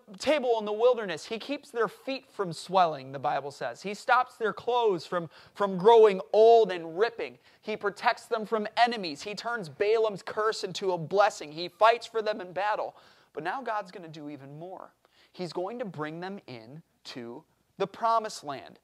the 0.66 0.72
wilderness. 0.72 1.26
He 1.26 1.38
keeps 1.38 1.72
their 1.72 1.90
feet 1.90 2.32
from 2.32 2.54
swelling, 2.54 3.12
the 3.12 3.20
Bible 3.20 3.52
says. 3.52 3.82
He 3.82 3.94
stops 3.94 4.38
their 4.38 4.54
clothes 4.54 5.06
from, 5.06 5.30
from 5.54 5.78
growing 5.78 6.22
old 6.32 6.72
and 6.72 6.98
ripping. 6.98 7.38
He 7.62 7.76
protects 7.76 8.28
them 8.28 8.46
from 8.46 8.66
enemies. 8.78 9.22
He 9.22 9.36
turns 9.36 9.68
Balaam's 9.68 10.24
curse 10.24 10.64
into 10.64 10.94
a 10.94 10.98
blessing. 10.98 11.52
He 11.52 11.68
fights 11.68 12.08
for 12.08 12.22
them 12.22 12.40
in 12.40 12.54
battle. 12.54 12.96
But 13.34 13.44
now 13.44 13.62
God's 13.62 13.92
going 13.92 14.10
to 14.10 14.20
do 14.20 14.30
even 14.30 14.58
more. 14.58 14.94
He's 15.34 15.52
going 15.52 15.78
to 15.80 15.86
bring 15.86 16.22
them 16.22 16.40
in 16.48 16.82
to 17.06 17.44
the 17.78 17.88
promised 17.88 18.42
land. 18.46 18.80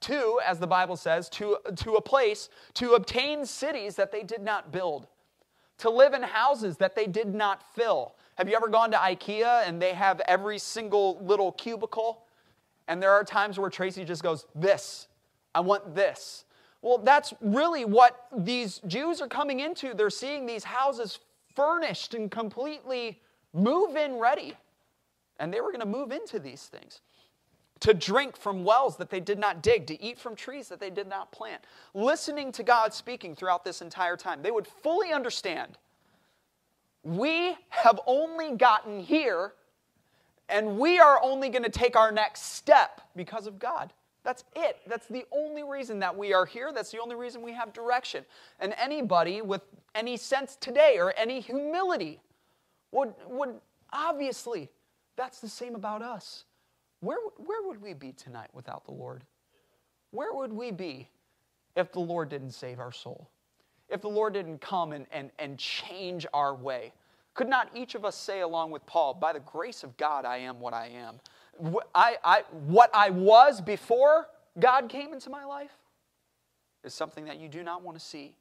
To, 0.00 0.38
as 0.44 0.58
the 0.58 0.66
Bible 0.66 0.96
says, 0.96 1.30
to, 1.30 1.56
to 1.76 1.94
a 1.94 2.02
place 2.02 2.50
to 2.74 2.92
obtain 2.92 3.46
cities 3.46 3.96
that 3.96 4.12
they 4.12 4.22
did 4.22 4.42
not 4.42 4.70
build, 4.70 5.06
to 5.78 5.88
live 5.88 6.12
in 6.12 6.22
houses 6.22 6.76
that 6.76 6.94
they 6.94 7.06
did 7.06 7.34
not 7.34 7.62
fill 7.74 8.16
have 8.36 8.48
you 8.48 8.56
ever 8.56 8.68
gone 8.68 8.90
to 8.90 8.96
IKEA 8.96 9.66
and 9.66 9.80
they 9.80 9.92
have 9.92 10.20
every 10.26 10.58
single 10.58 11.18
little 11.22 11.52
cubicle? 11.52 12.24
And 12.88 13.02
there 13.02 13.12
are 13.12 13.24
times 13.24 13.58
where 13.58 13.70
Tracy 13.70 14.04
just 14.04 14.22
goes, 14.22 14.46
This, 14.54 15.08
I 15.54 15.60
want 15.60 15.94
this. 15.94 16.44
Well, 16.82 16.98
that's 16.98 17.32
really 17.40 17.84
what 17.84 18.26
these 18.36 18.80
Jews 18.86 19.22
are 19.22 19.28
coming 19.28 19.60
into. 19.60 19.94
They're 19.94 20.10
seeing 20.10 20.44
these 20.44 20.64
houses 20.64 21.18
furnished 21.54 22.12
and 22.12 22.30
completely 22.30 23.20
move 23.54 23.96
in 23.96 24.18
ready. 24.18 24.54
And 25.40 25.52
they 25.52 25.60
were 25.60 25.68
going 25.68 25.80
to 25.80 25.86
move 25.86 26.12
into 26.12 26.38
these 26.38 26.64
things 26.64 27.00
to 27.80 27.94
drink 27.94 28.36
from 28.36 28.64
wells 28.64 28.96
that 28.96 29.10
they 29.10 29.20
did 29.20 29.38
not 29.38 29.62
dig, 29.62 29.86
to 29.86 30.02
eat 30.02 30.18
from 30.18 30.36
trees 30.36 30.68
that 30.68 30.80
they 30.80 30.90
did 30.90 31.08
not 31.08 31.30
plant. 31.32 31.62
Listening 31.92 32.52
to 32.52 32.62
God 32.62 32.94
speaking 32.94 33.34
throughout 33.34 33.64
this 33.64 33.82
entire 33.82 34.16
time, 34.16 34.42
they 34.42 34.50
would 34.50 34.66
fully 34.66 35.12
understand 35.12 35.76
we 37.04 37.56
have 37.68 38.00
only 38.06 38.56
gotten 38.56 38.98
here, 38.98 39.52
and 40.48 40.78
we 40.78 40.98
are 40.98 41.22
only 41.22 41.50
going 41.50 41.62
to 41.62 41.70
take 41.70 41.96
our 41.96 42.10
next 42.10 42.54
step 42.54 43.02
because 43.14 43.46
of 43.46 43.58
God. 43.58 43.92
That's 44.24 44.42
it. 44.56 44.78
That's 44.86 45.06
the 45.06 45.26
only 45.30 45.62
reason 45.62 45.98
that 45.98 46.16
we 46.16 46.32
are 46.32 46.46
here. 46.46 46.72
That's 46.72 46.90
the 46.90 46.98
only 46.98 47.14
reason 47.14 47.42
we 47.42 47.52
have 47.52 47.74
direction. 47.74 48.24
And 48.58 48.74
anybody 48.78 49.42
with 49.42 49.60
any 49.94 50.16
sense 50.16 50.56
today 50.56 50.96
or 50.98 51.12
any 51.16 51.40
humility 51.40 52.20
would, 52.90 53.12
would 53.28 53.60
obviously, 53.92 54.70
that's 55.16 55.40
the 55.40 55.48
same 55.48 55.74
about 55.74 56.00
us. 56.00 56.44
Where, 57.00 57.18
where 57.36 57.68
would 57.68 57.82
we 57.82 57.92
be 57.92 58.12
tonight 58.12 58.48
without 58.54 58.86
the 58.86 58.92
Lord? 58.92 59.24
Where 60.10 60.32
would 60.32 60.54
we 60.54 60.70
be 60.70 61.10
if 61.76 61.92
the 61.92 62.00
Lord 62.00 62.30
didn't 62.30 62.52
save 62.52 62.80
our 62.80 62.92
soul? 62.92 63.28
If 63.88 64.00
the 64.00 64.08
Lord 64.08 64.34
didn't 64.34 64.60
come 64.60 64.92
and, 64.92 65.06
and, 65.12 65.30
and 65.38 65.58
change 65.58 66.26
our 66.32 66.54
way? 66.54 66.92
Could 67.34 67.48
not 67.48 67.68
each 67.74 67.94
of 67.94 68.04
us 68.04 68.16
say, 68.16 68.40
along 68.40 68.70
with 68.70 68.86
Paul, 68.86 69.14
by 69.14 69.32
the 69.32 69.40
grace 69.40 69.82
of 69.82 69.96
God, 69.96 70.24
I 70.24 70.38
am 70.38 70.60
what 70.60 70.72
I 70.72 70.88
am? 70.88 71.20
I, 71.94 72.16
I, 72.24 72.42
what 72.66 72.90
I 72.94 73.10
was 73.10 73.60
before 73.60 74.28
God 74.58 74.88
came 74.88 75.12
into 75.12 75.30
my 75.30 75.44
life 75.44 75.72
is 76.84 76.94
something 76.94 77.24
that 77.24 77.38
you 77.38 77.48
do 77.48 77.62
not 77.62 77.82
want 77.82 77.98
to 77.98 78.04
see. 78.04 78.36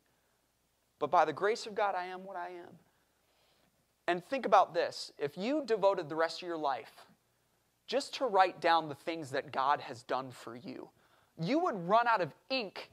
But 0.99 1.09
by 1.11 1.25
the 1.25 1.33
grace 1.33 1.65
of 1.65 1.75
God, 1.75 1.95
I 1.95 2.05
am 2.05 2.23
what 2.23 2.35
I 2.35 2.49
am. 2.49 2.77
And 4.07 4.23
think 4.25 4.45
about 4.45 4.73
this 4.73 5.11
if 5.17 5.37
you 5.37 5.63
devoted 5.65 6.09
the 6.09 6.15
rest 6.15 6.41
of 6.41 6.47
your 6.47 6.57
life 6.57 7.07
just 7.87 8.13
to 8.15 8.25
write 8.25 8.61
down 8.61 8.89
the 8.89 8.95
things 8.95 9.31
that 9.31 9.51
God 9.51 9.81
has 9.81 10.03
done 10.03 10.31
for 10.31 10.55
you, 10.55 10.89
you 11.39 11.59
would 11.59 11.75
run 11.87 12.07
out 12.07 12.21
of 12.21 12.31
ink 12.49 12.89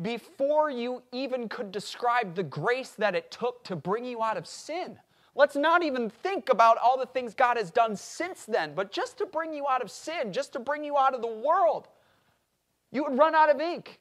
before 0.00 0.70
you 0.70 1.02
even 1.12 1.48
could 1.48 1.70
describe 1.70 2.34
the 2.34 2.42
grace 2.42 2.90
that 2.90 3.14
it 3.14 3.30
took 3.30 3.62
to 3.64 3.76
bring 3.76 4.04
you 4.04 4.22
out 4.22 4.36
of 4.36 4.46
sin. 4.46 4.98
Let's 5.34 5.56
not 5.56 5.82
even 5.82 6.10
think 6.10 6.50
about 6.50 6.76
all 6.78 6.98
the 6.98 7.06
things 7.06 7.34
God 7.34 7.56
has 7.56 7.70
done 7.70 7.96
since 7.96 8.44
then, 8.44 8.74
but 8.74 8.92
just 8.92 9.16
to 9.18 9.26
bring 9.26 9.54
you 9.54 9.66
out 9.68 9.82
of 9.82 9.90
sin, 9.90 10.32
just 10.32 10.52
to 10.52 10.60
bring 10.60 10.84
you 10.84 10.96
out 10.96 11.14
of 11.14 11.22
the 11.22 11.28
world, 11.28 11.88
you 12.90 13.02
would 13.04 13.16
run 13.16 13.34
out 13.34 13.48
of 13.48 13.60
ink. 13.60 13.98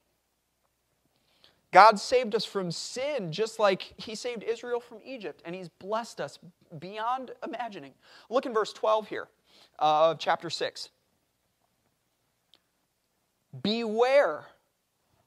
God 1.71 1.99
saved 1.99 2.35
us 2.35 2.43
from 2.43 2.69
sin 2.69 3.31
just 3.31 3.59
like 3.59 3.93
He 3.97 4.13
saved 4.13 4.43
Israel 4.43 4.81
from 4.81 4.99
Egypt, 5.05 5.41
and 5.45 5.55
He's 5.55 5.69
blessed 5.69 6.19
us 6.19 6.37
beyond 6.79 7.31
imagining. 7.45 7.93
Look 8.29 8.45
in 8.45 8.53
verse 8.53 8.73
12 8.73 9.07
here 9.07 9.27
of 9.79 10.15
uh, 10.15 10.19
chapter 10.19 10.49
6. 10.49 10.89
Beware 13.63 14.45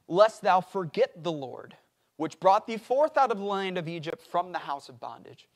lest 0.08 0.42
thou 0.42 0.60
forget 0.60 1.22
the 1.22 1.32
Lord, 1.32 1.76
which 2.16 2.38
brought 2.40 2.66
thee 2.66 2.76
forth 2.76 3.16
out 3.16 3.30
of 3.30 3.38
the 3.38 3.44
land 3.44 3.78
of 3.78 3.88
Egypt 3.88 4.22
from 4.22 4.52
the 4.52 4.58
house 4.58 4.88
of 4.88 5.00
bondage. 5.00 5.48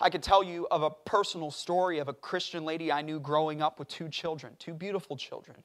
I 0.00 0.10
could 0.10 0.22
tell 0.22 0.42
you 0.42 0.66
of 0.70 0.82
a 0.82 0.90
personal 0.90 1.50
story 1.50 2.00
of 2.00 2.08
a 2.08 2.12
Christian 2.12 2.64
lady 2.64 2.90
I 2.90 3.02
knew 3.02 3.20
growing 3.20 3.62
up 3.62 3.78
with 3.78 3.88
two 3.88 4.08
children, 4.08 4.54
two 4.58 4.74
beautiful 4.74 5.16
children. 5.16 5.62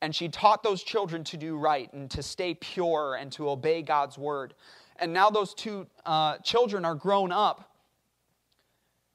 And 0.00 0.14
she 0.14 0.28
taught 0.28 0.62
those 0.62 0.82
children 0.82 1.22
to 1.24 1.36
do 1.36 1.56
right 1.56 1.92
and 1.92 2.10
to 2.10 2.22
stay 2.22 2.54
pure 2.54 3.14
and 3.14 3.30
to 3.32 3.50
obey 3.50 3.82
God's 3.82 4.16
word. 4.16 4.54
And 4.98 5.12
now 5.12 5.30
those 5.30 5.54
two 5.54 5.86
uh, 6.06 6.38
children 6.38 6.84
are 6.84 6.94
grown 6.94 7.30
up. 7.30 7.76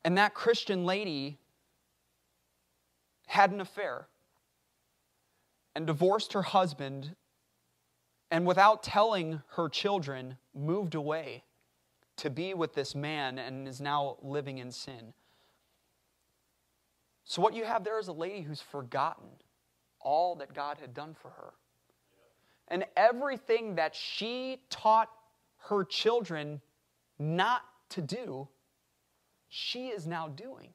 And 0.05 0.17
that 0.17 0.33
Christian 0.33 0.85
lady 0.85 1.39
had 3.25 3.51
an 3.51 3.59
affair 3.59 4.07
and 5.75 5.85
divorced 5.85 6.33
her 6.33 6.43
husband 6.43 7.15
and 8.29 8.45
without 8.45 8.83
telling 8.83 9.41
her 9.51 9.69
children, 9.69 10.37
moved 10.53 10.95
away 10.95 11.43
to 12.17 12.29
be 12.29 12.53
with 12.53 12.73
this 12.73 12.95
man 12.95 13.37
and 13.37 13.67
is 13.67 13.79
now 13.79 14.17
living 14.21 14.57
in 14.57 14.71
sin. 14.71 15.13
So, 17.23 17.41
what 17.41 17.53
you 17.53 17.65
have 17.65 17.83
there 17.83 17.99
is 17.99 18.07
a 18.07 18.13
lady 18.13 18.41
who's 18.41 18.61
forgotten 18.61 19.27
all 19.99 20.35
that 20.35 20.53
God 20.53 20.77
had 20.79 20.93
done 20.93 21.15
for 21.21 21.29
her. 21.29 21.53
And 22.69 22.85
everything 22.95 23.75
that 23.75 23.95
she 23.95 24.61
taught 24.69 25.09
her 25.69 25.83
children 25.83 26.61
not 27.19 27.63
to 27.89 28.01
do, 28.01 28.47
she 29.47 29.87
is 29.87 30.05
now 30.05 30.27
doing. 30.27 30.69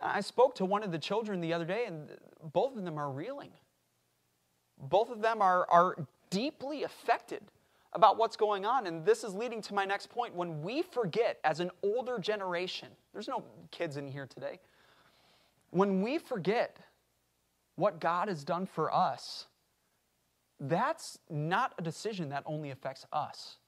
I 0.00 0.20
spoke 0.20 0.54
to 0.56 0.64
one 0.64 0.84
of 0.84 0.92
the 0.92 0.98
children 0.98 1.40
the 1.40 1.52
other 1.52 1.64
day, 1.64 1.84
and 1.86 2.08
both 2.52 2.76
of 2.76 2.84
them 2.84 2.98
are 2.98 3.10
reeling 3.10 3.50
both 4.80 5.10
of 5.10 5.20
them 5.20 5.42
are, 5.42 5.66
are 5.70 5.96
deeply 6.30 6.84
affected 6.84 7.42
about 7.92 8.18
what's 8.18 8.36
going 8.36 8.64
on. 8.64 8.86
And 8.86 9.04
this 9.04 9.24
is 9.24 9.34
leading 9.34 9.62
to 9.62 9.74
my 9.74 9.84
next 9.84 10.10
point. 10.10 10.34
When 10.34 10.62
we 10.62 10.82
forget 10.82 11.38
as 11.44 11.60
an 11.60 11.70
older 11.82 12.18
generation, 12.18 12.88
there's 13.12 13.28
no 13.28 13.44
kids 13.70 13.96
in 13.96 14.06
here 14.06 14.26
today, 14.26 14.60
when 15.70 16.02
we 16.02 16.18
forget 16.18 16.78
what 17.76 18.00
God 18.00 18.28
has 18.28 18.44
done 18.44 18.66
for 18.66 18.92
us, 18.94 19.46
that's 20.60 21.18
not 21.30 21.74
a 21.78 21.82
decision 21.82 22.30
that 22.30 22.42
only 22.46 22.70
affects 22.70 23.06
us. 23.12 23.58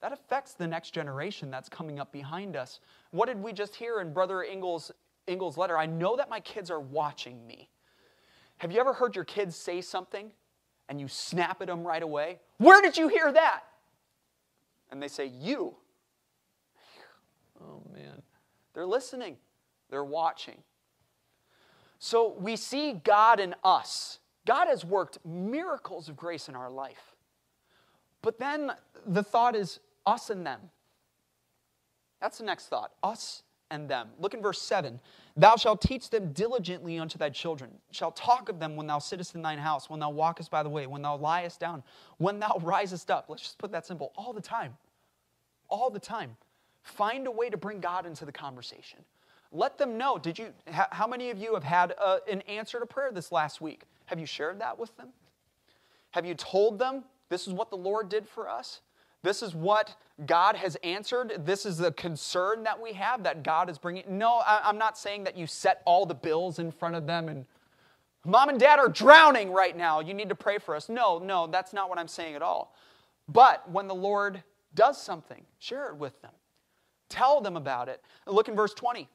That 0.00 0.12
affects 0.12 0.54
the 0.54 0.66
next 0.66 0.90
generation 0.90 1.50
that's 1.50 1.68
coming 1.68 1.98
up 1.98 2.12
behind 2.12 2.54
us. 2.56 2.80
What 3.10 3.26
did 3.26 3.42
we 3.42 3.52
just 3.52 3.74
hear 3.74 4.00
in 4.00 4.12
Brother 4.12 4.42
Ingles, 4.42 4.92
Ingles' 5.26 5.56
letter? 5.56 5.76
I 5.76 5.86
know 5.86 6.16
that 6.16 6.28
my 6.28 6.40
kids 6.40 6.70
are 6.70 6.80
watching 6.80 7.44
me. 7.46 7.68
Have 8.58 8.72
you 8.72 8.80
ever 8.80 8.92
heard 8.92 9.14
your 9.14 9.24
kids 9.24 9.56
say 9.56 9.80
something 9.80 10.30
and 10.88 11.00
you 11.00 11.08
snap 11.08 11.60
at 11.60 11.68
them 11.68 11.84
right 11.86 12.02
away? 12.02 12.40
Where 12.58 12.82
did 12.82 12.96
you 12.96 13.08
hear 13.08 13.32
that? 13.32 13.62
And 14.90 15.02
they 15.02 15.08
say, 15.08 15.26
You. 15.26 15.76
Oh, 17.60 17.82
man. 17.92 18.22
They're 18.74 18.86
listening, 18.86 19.36
they're 19.90 20.04
watching. 20.04 20.62
So 21.98 22.36
we 22.38 22.56
see 22.56 22.92
God 22.92 23.40
in 23.40 23.54
us. 23.64 24.20
God 24.46 24.68
has 24.68 24.84
worked 24.84 25.18
miracles 25.24 26.08
of 26.08 26.16
grace 26.16 26.48
in 26.48 26.54
our 26.54 26.70
life. 26.70 27.16
But 28.22 28.38
then 28.38 28.72
the 29.06 29.22
thought 29.22 29.56
is 29.56 29.80
us 30.06 30.30
and 30.30 30.46
them. 30.46 30.60
That's 32.20 32.38
the 32.38 32.44
next 32.44 32.66
thought 32.68 32.92
us 33.02 33.42
and 33.70 33.88
them. 33.88 34.08
Look 34.18 34.34
in 34.34 34.42
verse 34.42 34.60
7. 34.62 35.00
Thou 35.38 35.54
shalt 35.54 35.80
teach 35.80 36.10
them 36.10 36.32
diligently 36.32 36.98
unto 36.98 37.16
thy 37.16 37.30
children, 37.30 37.70
shalt 37.92 38.16
talk 38.16 38.48
of 38.48 38.58
them 38.58 38.74
when 38.74 38.88
thou 38.88 38.98
sittest 38.98 39.36
in 39.36 39.42
thine 39.42 39.58
house, 39.58 39.88
when 39.88 40.00
thou 40.00 40.10
walkest 40.10 40.50
by 40.50 40.64
the 40.64 40.68
way, 40.68 40.88
when 40.88 41.00
thou 41.00 41.16
liest 41.16 41.60
down, 41.60 41.84
when 42.16 42.40
thou 42.40 42.58
risest 42.62 43.08
up. 43.08 43.26
Let's 43.28 43.42
just 43.42 43.58
put 43.58 43.70
that 43.70 43.86
simple 43.86 44.12
all 44.16 44.32
the 44.32 44.40
time. 44.40 44.76
All 45.68 45.90
the 45.90 46.00
time. 46.00 46.36
Find 46.82 47.28
a 47.28 47.30
way 47.30 47.50
to 47.50 47.56
bring 47.56 47.78
God 47.78 48.04
into 48.04 48.24
the 48.24 48.32
conversation. 48.32 48.98
Let 49.52 49.78
them 49.78 49.96
know. 49.96 50.18
Did 50.18 50.40
you? 50.40 50.52
How 50.66 51.06
many 51.06 51.30
of 51.30 51.38
you 51.38 51.54
have 51.54 51.64
had 51.64 51.92
a, 51.92 52.02
uh, 52.02 52.18
an 52.28 52.40
answer 52.42 52.80
to 52.80 52.86
prayer 52.86 53.12
this 53.12 53.30
last 53.30 53.60
week? 53.60 53.82
Have 54.06 54.18
you 54.18 54.26
shared 54.26 54.60
that 54.60 54.76
with 54.76 54.94
them? 54.96 55.08
Have 56.10 56.26
you 56.26 56.34
told 56.34 56.80
them 56.80 57.04
this 57.28 57.46
is 57.46 57.52
what 57.52 57.70
the 57.70 57.76
Lord 57.76 58.08
did 58.08 58.28
for 58.28 58.48
us? 58.48 58.80
This 59.22 59.42
is 59.42 59.54
what 59.54 59.94
God 60.26 60.56
has 60.56 60.76
answered. 60.76 61.42
This 61.44 61.64
is 61.64 61.78
the 61.78 61.92
concern 61.92 62.64
that 62.64 62.80
we 62.80 62.92
have 62.94 63.22
that 63.22 63.42
God 63.42 63.70
is 63.70 63.78
bringing. 63.78 64.04
No, 64.08 64.42
I'm 64.46 64.78
not 64.78 64.98
saying 64.98 65.24
that 65.24 65.36
you 65.36 65.46
set 65.46 65.82
all 65.84 66.06
the 66.06 66.14
bills 66.14 66.58
in 66.58 66.72
front 66.72 66.96
of 66.96 67.06
them 67.06 67.28
and 67.28 67.46
mom 68.24 68.48
and 68.48 68.58
dad 68.58 68.78
are 68.78 68.88
drowning 68.88 69.52
right 69.52 69.76
now. 69.76 70.00
You 70.00 70.14
need 70.14 70.28
to 70.28 70.34
pray 70.34 70.58
for 70.58 70.74
us. 70.74 70.88
No, 70.88 71.18
no, 71.18 71.46
that's 71.46 71.72
not 71.72 71.88
what 71.88 71.98
I'm 71.98 72.08
saying 72.08 72.34
at 72.34 72.42
all. 72.42 72.74
But 73.28 73.70
when 73.70 73.86
the 73.86 73.94
Lord 73.94 74.42
does 74.74 75.00
something, 75.00 75.44
share 75.58 75.88
it 75.88 75.96
with 75.96 76.20
them. 76.22 76.32
Tell 77.08 77.40
them 77.40 77.56
about 77.56 77.88
it. 77.88 78.02
Look 78.26 78.48
in 78.48 78.56
verse 78.56 78.74
20. 78.74 79.08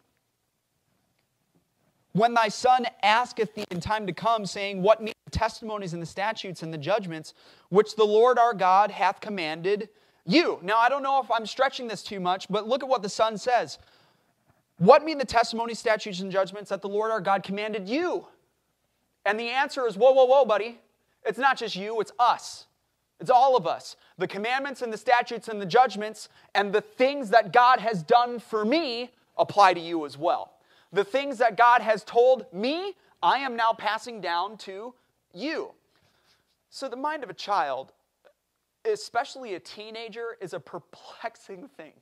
When 2.14 2.34
thy 2.34 2.48
son 2.48 2.86
asketh 3.02 3.56
thee 3.56 3.66
in 3.72 3.80
time 3.80 4.06
to 4.06 4.14
come, 4.14 4.46
saying, 4.46 4.82
What 4.82 5.02
mean 5.02 5.14
the 5.26 5.32
testimonies 5.32 5.94
and 5.94 6.02
the 6.02 6.08
statutes 6.08 6.62
and 6.62 6.72
the 6.72 6.78
judgments 6.78 7.34
which 7.70 7.96
the 7.96 8.04
Lord 8.04 8.38
our 8.38 8.54
God 8.54 8.92
hath 8.92 9.20
commanded 9.20 9.90
you? 10.26 10.60
Now, 10.62 10.78
I 10.78 10.90
don't 10.90 11.04
know 11.04 11.22
if 11.22 11.30
I'm 11.32 11.46
stretching 11.46 11.88
this 11.88 12.04
too 12.04 12.20
much, 12.20 12.48
but 12.50 12.68
look 12.68 12.84
at 12.84 12.90
what 12.90 13.02
the 13.02 13.10
son 13.10 13.38
says. 13.38 13.80
What 14.78 15.04
mean 15.04 15.18
the 15.18 15.26
testimonies, 15.26 15.80
statutes, 15.80 16.20
and 16.20 16.32
judgments 16.32 16.70
that 16.70 16.82
the 16.82 16.90
Lord 16.90 17.12
our 17.12 17.22
God 17.22 17.44
commanded 17.44 17.88
you? 17.88 18.28
And 19.26 19.40
the 19.40 19.50
answer 19.50 19.88
is, 19.88 19.98
Whoa, 19.98 20.12
whoa, 20.12 20.26
whoa, 20.26 20.46
buddy. 20.46 20.80
It's 21.26 21.40
not 21.40 21.58
just 21.58 21.76
you, 21.76 22.02
it's 22.02 22.12
us. 22.20 22.66
It's 23.20 23.30
all 23.30 23.56
of 23.56 23.66
us. 23.66 23.96
The 24.18 24.28
commandments 24.28 24.82
and 24.82 24.92
the 24.92 24.98
statutes 24.98 25.48
and 25.48 25.62
the 25.62 25.66
judgments 25.66 26.28
and 26.56 26.74
the 26.74 26.82
things 26.82 27.30
that 27.30 27.54
God 27.54 27.80
has 27.80 28.04
done 28.04 28.40
for 28.40 28.66
me 28.66 29.12
apply 29.38 29.74
to 29.76 29.80
you 29.80 30.06
as 30.06 30.18
well. 30.18 30.54
The 30.92 31.06
things 31.06 31.38
that 31.38 31.56
God 31.56 31.82
has 31.82 32.04
told 32.04 32.46
me, 32.52 32.94
I 33.22 33.38
am 33.38 33.56
now 33.56 33.72
passing 33.72 34.20
down 34.20 34.58
to 34.60 34.94
you. 35.34 35.72
So, 36.70 36.90
the 36.90 36.98
mind 36.98 37.24
of 37.24 37.30
a 37.30 37.34
child, 37.34 37.94
especially 38.86 39.56
a 39.56 39.60
teenager, 39.60 40.38
is 40.42 40.54
a 40.54 40.60
perplexing 40.60 41.70
thing. 41.78 41.94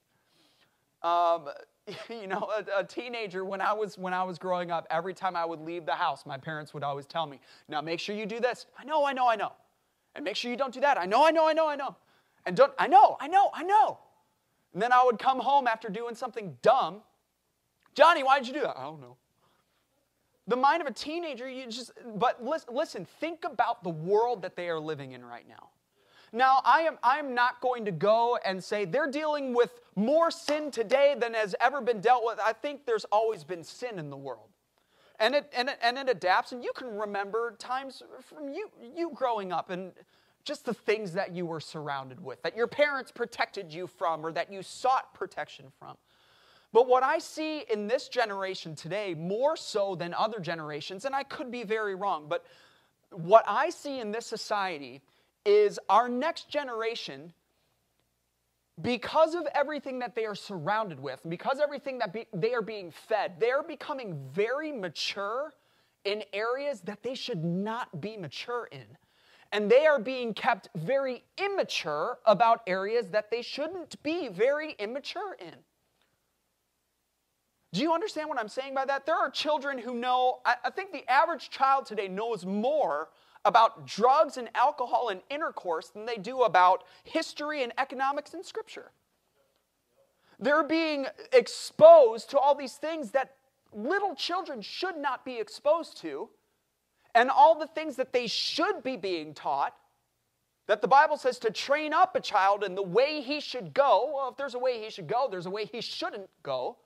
Um, 1.04 1.50
you 2.10 2.28
know, 2.28 2.50
a, 2.56 2.80
a, 2.80 2.84
teenager, 2.84 3.44
when 3.44 3.62
I, 3.62 3.74
was, 3.74 3.98
when 3.98 4.14
I 4.14 4.24
was 4.24 4.38
growing 4.38 4.72
up, 4.72 4.86
every 4.90 5.14
time 5.14 5.36
I 5.36 5.46
would 5.46 5.60
leave 5.60 5.86
the 5.86 5.96
house, 5.96 6.26
my 6.26 6.38
parents 6.38 6.74
would 6.74 6.84
always 6.84 7.06
tell 7.06 7.26
me, 7.26 7.40
Now 7.68 7.82
make 7.82 8.00
sure 8.00 8.16
you 8.16 8.26
do 8.26 8.40
this. 8.40 8.68
I 8.78 8.84
know, 8.84 9.06
I 9.06 9.14
know, 9.14 9.28
I 9.28 9.36
know. 9.36 9.54
And 10.16 10.24
make 10.24 10.36
sure 10.36 10.52
you 10.52 10.58
don't 10.58 10.74
do 10.74 10.82
that. 10.82 10.98
I 11.00 11.06
know, 11.06 11.26
I 11.26 11.32
know, 11.32 11.48
I 11.48 11.54
know, 11.54 11.68
I 11.68 11.76
know. 11.76 11.96
And 12.46 12.56
don't, 12.56 12.74
I 12.78 12.88
know, 12.88 13.18
I 13.20 13.28
know, 13.28 13.50
I 13.54 13.64
know. 13.64 14.00
And 14.74 14.82
then 14.82 14.92
I 14.92 15.04
would 15.04 15.20
come 15.20 15.40
home 15.40 15.68
after 15.68 15.90
doing 15.90 16.16
something 16.16 16.58
dumb 16.62 17.02
Johnny, 17.94 18.24
why 18.24 18.40
did 18.40 18.48
you 18.48 18.54
do 18.54 18.62
that? 18.62 18.78
I 18.78 18.84
don't 18.84 19.02
know. 19.02 19.18
The 20.48 20.56
mind 20.56 20.82
of 20.82 20.88
a 20.88 20.94
teenager, 20.94 21.50
you 21.50 21.68
just, 21.68 21.92
but 22.16 22.44
listen, 22.44 23.06
think 23.20 23.44
about 23.44 23.84
the 23.84 23.90
world 23.90 24.42
that 24.42 24.56
they 24.56 24.70
are 24.70 24.80
living 24.80 25.12
in 25.12 25.24
right 25.24 25.48
now. 25.48 25.70
Now, 26.34 26.62
I 26.64 26.82
am, 26.82 26.98
I 27.04 27.20
am 27.20 27.34
not 27.36 27.60
going 27.60 27.86
to 27.86 27.92
go 27.92 28.38
and 28.46 28.64
say 28.64 28.86
they're 28.86 29.12
dealing 29.12 29.54
with 29.54 29.82
more 29.96 30.32
sin 30.32 30.72
today 30.72 31.16
than 31.18 31.34
has 31.34 31.56
ever 31.60 31.82
been 31.82 32.00
dealt 32.00 32.24
with. 32.26 32.40
I 32.44 32.54
think 32.54 32.86
there's 32.86 33.06
always 33.06 33.44
been 33.44 33.64
sin 33.64 34.00
in 34.00 34.10
the 34.10 34.18
world. 34.18 34.48
And 35.20 35.36
it, 35.36 35.52
and 35.56 35.70
it, 35.70 35.78
and 35.84 35.98
it 35.98 36.10
adapts, 36.10 36.52
and 36.52 36.64
you 36.64 36.72
can 36.76 36.98
remember 36.98 37.56
times 37.60 38.02
from 38.22 38.50
you, 38.50 38.72
you 38.96 39.12
growing 39.14 39.52
up 39.52 39.70
and 39.70 39.92
just 40.46 40.66
the 40.66 40.74
things 40.74 41.14
that 41.14 41.36
you 41.36 41.46
were 41.46 41.60
surrounded 41.60 42.24
with, 42.24 42.42
that 42.42 42.56
your 42.56 42.66
parents 42.66 43.12
protected 43.12 43.72
you 43.72 43.86
from, 43.86 44.26
or 44.26 44.32
that 44.32 44.52
you 44.52 44.64
sought 44.64 45.14
protection 45.14 45.66
from. 45.78 45.96
But 46.74 46.88
what 46.88 47.04
I 47.04 47.20
see 47.20 47.66
in 47.72 47.88
this 47.88 48.08
generation 48.08 48.76
today, 48.76 49.14
more 49.14 49.56
so 49.56 49.94
than 49.94 50.14
other 50.14 50.40
generations, 50.40 51.06
and 51.06 51.14
I 51.14 51.24
could 51.24 51.52
be 51.52 51.64
very 51.64 51.94
wrong, 51.94 52.26
but 52.28 52.46
what 53.12 53.44
I 53.48 53.70
see 53.70 54.00
in 54.00 54.12
this 54.12 54.26
society 54.26 55.02
is 55.46 55.80
our 55.90 56.08
next 56.10 56.50
generation, 56.50 57.34
because 58.82 59.36
of 59.36 59.48
everything 59.54 60.00
that 60.00 60.16
they 60.16 60.26
are 60.26 60.36
surrounded 60.36 61.00
with, 61.00 61.20
because 61.28 61.60
everything 61.60 62.00
that 62.00 62.14
be, 62.14 62.26
they 62.34 62.54
are 62.54 62.62
being 62.62 62.92
fed, 62.92 63.34
they're 63.40 63.64
becoming 63.64 64.18
very 64.32 64.72
mature 64.72 65.54
in 66.04 66.24
areas 66.34 66.82
that 66.82 67.04
they 67.04 67.14
should 67.14 67.44
not 67.44 68.02
be 68.02 68.18
mature 68.18 68.68
in. 68.72 68.98
And 69.52 69.70
they 69.70 69.86
are 69.86 70.00
being 70.00 70.34
kept 70.34 70.70
very 70.76 71.24
immature 71.38 72.20
about 72.26 72.62
areas 72.66 73.10
that 73.10 73.30
they 73.30 73.42
shouldn't 73.42 74.02
be 74.02 74.30
very 74.30 74.76
immature 74.80 75.36
in. 75.40 75.56
Do 77.74 77.82
you 77.82 77.94
understand 77.94 78.30
what 78.30 78.40
I'm 78.40 78.48
saying 78.48 78.74
by 78.74 78.86
that? 78.86 79.06
There 79.06 79.16
are 79.16 79.30
children 79.30 79.78
who 79.78 79.94
know, 79.94 80.40
I, 80.46 80.56
I 80.66 80.70
think 80.72 80.92
the 80.92 81.10
average 81.10 81.50
child 81.50 81.86
today 81.86 82.08
knows 82.08 82.46
more 82.46 83.10
about 83.46 83.88
drugs 83.88 84.38
and 84.38 84.50
alcohol 84.56 85.10
and 85.10 85.22
intercourse 85.30 85.90
than 85.90 86.06
they 86.06 86.18
do 86.18 86.42
about 86.44 86.84
history 87.04 87.64
and 87.64 87.74
economics 87.78 88.34
and 88.34 88.46
scripture. 88.46 88.92
They're 90.40 90.64
being 90.64 91.06
exposed 91.34 92.30
to 92.32 92.40
all 92.40 92.56
these 92.56 92.74
things 92.74 93.12
that 93.12 93.36
little 93.74 94.16
children 94.16 94.62
should 94.62 94.98
not 94.98 95.24
be 95.24 95.40
exposed 95.40 95.98
to, 96.02 96.30
and 97.14 97.30
all 97.30 97.58
the 97.58 97.68
things 97.68 97.96
that 97.98 98.14
they 98.14 98.28
should 98.28 98.84
be 98.84 98.98
being 98.98 99.34
taught. 99.34 99.76
That 100.68 100.82
the 100.82 100.88
Bible 100.88 101.18
says 101.18 101.38
to 101.40 101.52
train 101.52 101.94
up 101.94 102.16
a 102.16 102.22
child 102.22 102.64
in 102.64 102.76
the 102.76 102.84
way 102.84 103.22
he 103.22 103.42
should 103.42 103.74
go. 103.74 104.12
Well, 104.14 104.30
if 104.30 104.38
there's 104.38 104.56
a 104.56 104.60
way 104.60 104.82
he 104.82 104.90
should 104.90 105.08
go, 105.08 105.28
there's 105.30 105.48
a 105.48 105.50
way 105.50 105.66
he 105.66 105.82
shouldn't 105.82 106.30
go. 106.44 106.78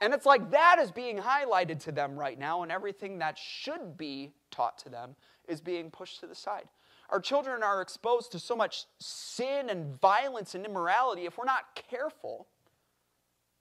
And 0.00 0.14
it's 0.14 0.26
like 0.26 0.50
that 0.50 0.78
is 0.78 0.90
being 0.90 1.18
highlighted 1.18 1.80
to 1.84 1.92
them 1.92 2.16
right 2.16 2.38
now, 2.38 2.62
and 2.62 2.72
everything 2.72 3.18
that 3.18 3.36
should 3.38 3.98
be 3.98 4.32
taught 4.50 4.78
to 4.78 4.88
them 4.88 5.16
is 5.48 5.60
being 5.60 5.90
pushed 5.90 6.20
to 6.20 6.26
the 6.26 6.34
side. 6.34 6.68
Our 7.10 7.20
children 7.20 7.62
are 7.62 7.82
exposed 7.82 8.32
to 8.32 8.38
so 8.38 8.56
much 8.56 8.86
sin 8.98 9.68
and 9.68 10.00
violence 10.00 10.54
and 10.54 10.64
immorality. 10.64 11.26
If 11.26 11.36
we're 11.36 11.44
not 11.44 11.80
careful, 11.90 12.48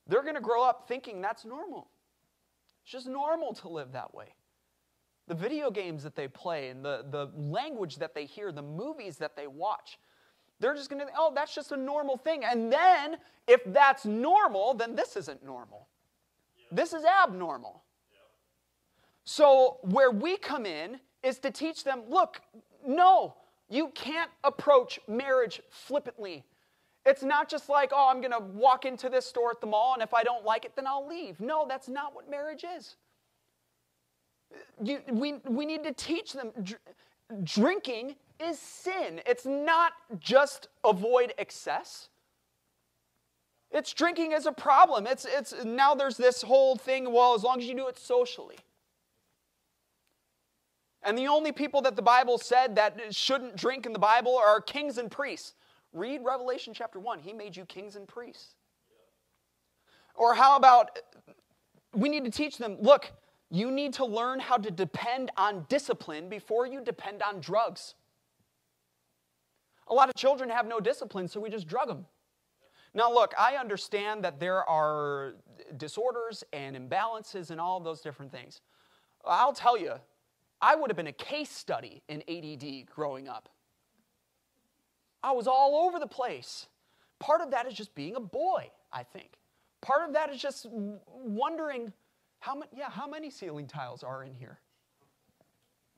they're 0.07 0.21
going 0.21 0.35
to 0.35 0.41
grow 0.41 0.63
up 0.63 0.87
thinking 0.87 1.21
that's 1.21 1.45
normal. 1.45 1.89
It's 2.83 2.91
just 2.91 3.07
normal 3.07 3.53
to 3.55 3.69
live 3.69 3.91
that 3.93 4.13
way. 4.13 4.35
The 5.27 5.35
video 5.35 5.71
games 5.71 6.03
that 6.03 6.15
they 6.15 6.27
play 6.27 6.69
and 6.69 6.83
the, 6.83 7.05
the 7.09 7.31
language 7.35 7.97
that 7.97 8.13
they 8.13 8.25
hear, 8.25 8.51
the 8.51 8.61
movies 8.61 9.17
that 9.17 9.35
they 9.35 9.47
watch, 9.47 9.97
they're 10.59 10.75
just 10.75 10.89
going 10.89 11.05
to 11.05 11.11
oh, 11.17 11.31
that's 11.33 11.53
just 11.53 11.71
a 11.71 11.77
normal 11.77 12.17
thing. 12.17 12.43
And 12.43 12.71
then, 12.71 13.17
if 13.47 13.61
that's 13.65 14.05
normal, 14.05 14.73
then 14.73 14.95
this 14.95 15.15
isn't 15.15 15.43
normal. 15.43 15.87
This 16.71 16.93
is 16.93 17.03
abnormal. 17.05 17.83
So, 19.25 19.77
where 19.83 20.11
we 20.11 20.37
come 20.37 20.65
in 20.65 20.99
is 21.23 21.39
to 21.39 21.51
teach 21.51 21.83
them 21.83 22.03
look, 22.09 22.41
no, 22.85 23.35
you 23.69 23.89
can't 23.95 24.29
approach 24.43 24.99
marriage 25.07 25.61
flippantly. 25.69 26.43
It's 27.05 27.23
not 27.23 27.49
just 27.49 27.69
like, 27.69 27.91
oh, 27.93 28.09
I'm 28.09 28.21
going 28.21 28.31
to 28.31 28.39
walk 28.39 28.85
into 28.85 29.09
this 29.09 29.25
store 29.25 29.51
at 29.51 29.59
the 29.59 29.67
mall, 29.67 29.93
and 29.93 30.01
if 30.01 30.13
I 30.13 30.23
don't 30.23 30.45
like 30.45 30.63
it, 30.63 30.75
then 30.75 30.87
I'll 30.87 31.07
leave. 31.07 31.39
No, 31.41 31.65
that's 31.67 31.89
not 31.89 32.15
what 32.15 32.29
marriage 32.29 32.63
is. 32.77 32.95
You, 34.81 34.99
we, 35.11 35.33
we 35.45 35.65
need 35.65 35.83
to 35.83 35.91
teach 35.91 36.33
them 36.33 36.51
dr- 36.61 36.79
drinking 37.43 38.15
is 38.39 38.59
sin. 38.59 39.21
It's 39.25 39.45
not 39.45 39.93
just 40.19 40.69
avoid 40.83 41.33
excess. 41.37 42.09
It's 43.71 43.91
drinking 43.91 44.33
is 44.33 44.45
a 44.45 44.51
problem. 44.51 45.07
It's, 45.07 45.25
it's, 45.25 45.53
now 45.65 45.95
there's 45.95 46.15
this 46.15 46.41
whole 46.41 46.75
thing, 46.75 47.11
well, 47.11 47.33
as 47.33 47.43
long 47.43 47.59
as 47.59 47.65
you 47.65 47.75
do 47.75 47.87
it 47.87 47.97
socially. 47.97 48.57
And 51.05 51.17
the 51.17 51.27
only 51.27 51.51
people 51.51 51.81
that 51.81 51.95
the 51.95 52.01
Bible 52.01 52.37
said 52.37 52.75
that 52.75 53.13
shouldn't 53.13 53.55
drink 53.57 53.85
in 53.85 53.93
the 53.93 53.99
Bible 53.99 54.37
are 54.37 54.61
kings 54.61 54.97
and 54.97 55.11
priests. 55.11 55.53
Read 55.91 56.21
Revelation 56.23 56.73
chapter 56.73 56.99
1. 56.99 57.19
He 57.19 57.33
made 57.33 57.55
you 57.55 57.65
kings 57.65 57.95
and 57.95 58.07
priests. 58.07 58.55
Or 60.15 60.33
how 60.33 60.55
about 60.55 60.97
we 61.93 62.09
need 62.09 62.23
to 62.25 62.31
teach 62.31 62.57
them 62.57 62.77
look, 62.79 63.11
you 63.49 63.69
need 63.69 63.93
to 63.93 64.05
learn 64.05 64.39
how 64.39 64.57
to 64.57 64.71
depend 64.71 65.31
on 65.37 65.65
discipline 65.69 66.29
before 66.29 66.65
you 66.65 66.81
depend 66.81 67.21
on 67.21 67.39
drugs. 67.39 67.95
A 69.87 69.93
lot 69.93 70.09
of 70.09 70.15
children 70.15 70.49
have 70.49 70.65
no 70.65 70.79
discipline, 70.79 71.27
so 71.27 71.39
we 71.39 71.49
just 71.49 71.67
drug 71.67 71.87
them. 71.87 72.05
Now, 72.95 73.13
look, 73.13 73.33
I 73.37 73.55
understand 73.55 74.23
that 74.23 74.39
there 74.39 74.67
are 74.67 75.35
disorders 75.77 76.43
and 76.53 76.75
imbalances 76.75 77.51
and 77.51 77.59
all 77.59 77.79
those 77.79 78.01
different 78.01 78.31
things. 78.31 78.61
I'll 79.25 79.53
tell 79.53 79.77
you, 79.77 79.93
I 80.63 80.75
would 80.75 80.89
have 80.89 80.95
been 80.95 81.07
a 81.07 81.11
case 81.11 81.49
study 81.49 82.01
in 82.07 82.23
ADD 82.29 82.85
growing 82.85 83.27
up. 83.27 83.49
I 85.21 85.33
was 85.33 85.45
all 85.45 85.85
over 85.85 85.99
the 85.99 86.07
place. 86.07 86.67
Part 87.19 87.41
of 87.41 87.51
that 87.51 87.67
is 87.67 87.73
just 87.73 87.93
being 87.95 88.15
a 88.15 88.21
boy, 88.21 88.71
I 88.91 89.03
think. 89.03 89.33
Part 89.81 90.07
of 90.07 90.13
that 90.13 90.33
is 90.33 90.41
just 90.41 90.67
wondering 90.71 91.91
how 92.39 92.55
many, 92.55 92.71
yeah, 92.73 92.89
how 92.89 93.07
many 93.07 93.29
ceiling 93.29 93.67
tiles 93.67 94.03
are 94.03 94.23
in 94.23 94.33
here? 94.33 94.57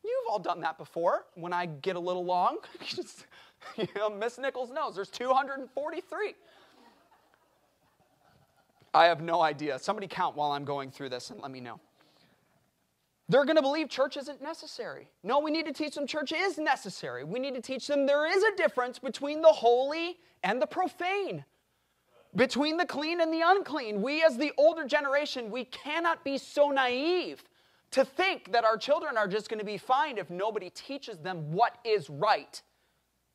You've 0.04 0.32
all 0.32 0.39
done 0.39 0.62
that 0.62 0.80
before. 0.80 1.25
When 1.36 1.54
I 1.54 1.67
get 1.67 1.95
a 1.95 1.99
little 1.99 2.25
long, 2.25 2.58
you 3.78 3.88
know, 3.95 4.10
Miss 4.10 4.39
Nichols 4.39 4.71
knows 4.71 4.95
there's 4.95 5.10
243. 5.10 6.34
I 8.95 9.06
have 9.06 9.21
no 9.21 9.43
idea. 9.43 9.78
Somebody 9.78 10.08
count 10.08 10.36
while 10.36 10.51
I'm 10.51 10.65
going 10.65 10.89
through 10.89 11.10
this 11.10 11.30
and 11.30 11.39
let 11.39 11.51
me 11.51 11.60
know. 11.60 11.80
They're 13.27 13.45
going 13.45 13.55
to 13.55 13.61
believe 13.61 13.89
church 13.89 14.17
isn't 14.17 14.41
necessary. 14.41 15.09
No, 15.23 15.39
we 15.39 15.49
need 15.49 15.65
to 15.65 15.73
teach 15.73 15.95
them 15.95 16.05
church 16.05 16.31
is 16.31 16.57
necessary. 16.57 17.23
We 17.23 17.39
need 17.39 17.55
to 17.55 17.61
teach 17.61 17.88
them 17.88 18.05
there 18.05 18.25
is 18.25 18.43
a 18.43 18.55
difference 18.55 18.99
between 18.99 19.41
the 19.41 19.47
holy 19.47 20.17
and 20.43 20.61
the 20.61 20.67
profane, 20.67 21.43
between 22.35 22.77
the 22.77 22.85
clean 22.85 23.21
and 23.21 23.33
the 23.33 23.41
unclean. 23.43 24.01
We, 24.01 24.23
as 24.23 24.38
the 24.38 24.51
older 24.57 24.85
generation, 24.85 25.49
we 25.49 25.65
cannot 25.65 26.23
be 26.23 26.38
so 26.38 26.69
naive 26.69 27.43
to 27.91 28.05
think 28.05 28.51
that 28.51 28.63
our 28.63 28.77
children 28.77 29.17
are 29.17 29.27
just 29.27 29.49
going 29.49 29.59
to 29.59 29.65
be 29.65 29.77
fine 29.77 30.19
if 30.19 30.29
nobody 30.29 30.69
teaches 30.69 31.17
them 31.17 31.51
what 31.51 31.77
is 31.83 32.09
right. 32.09 32.61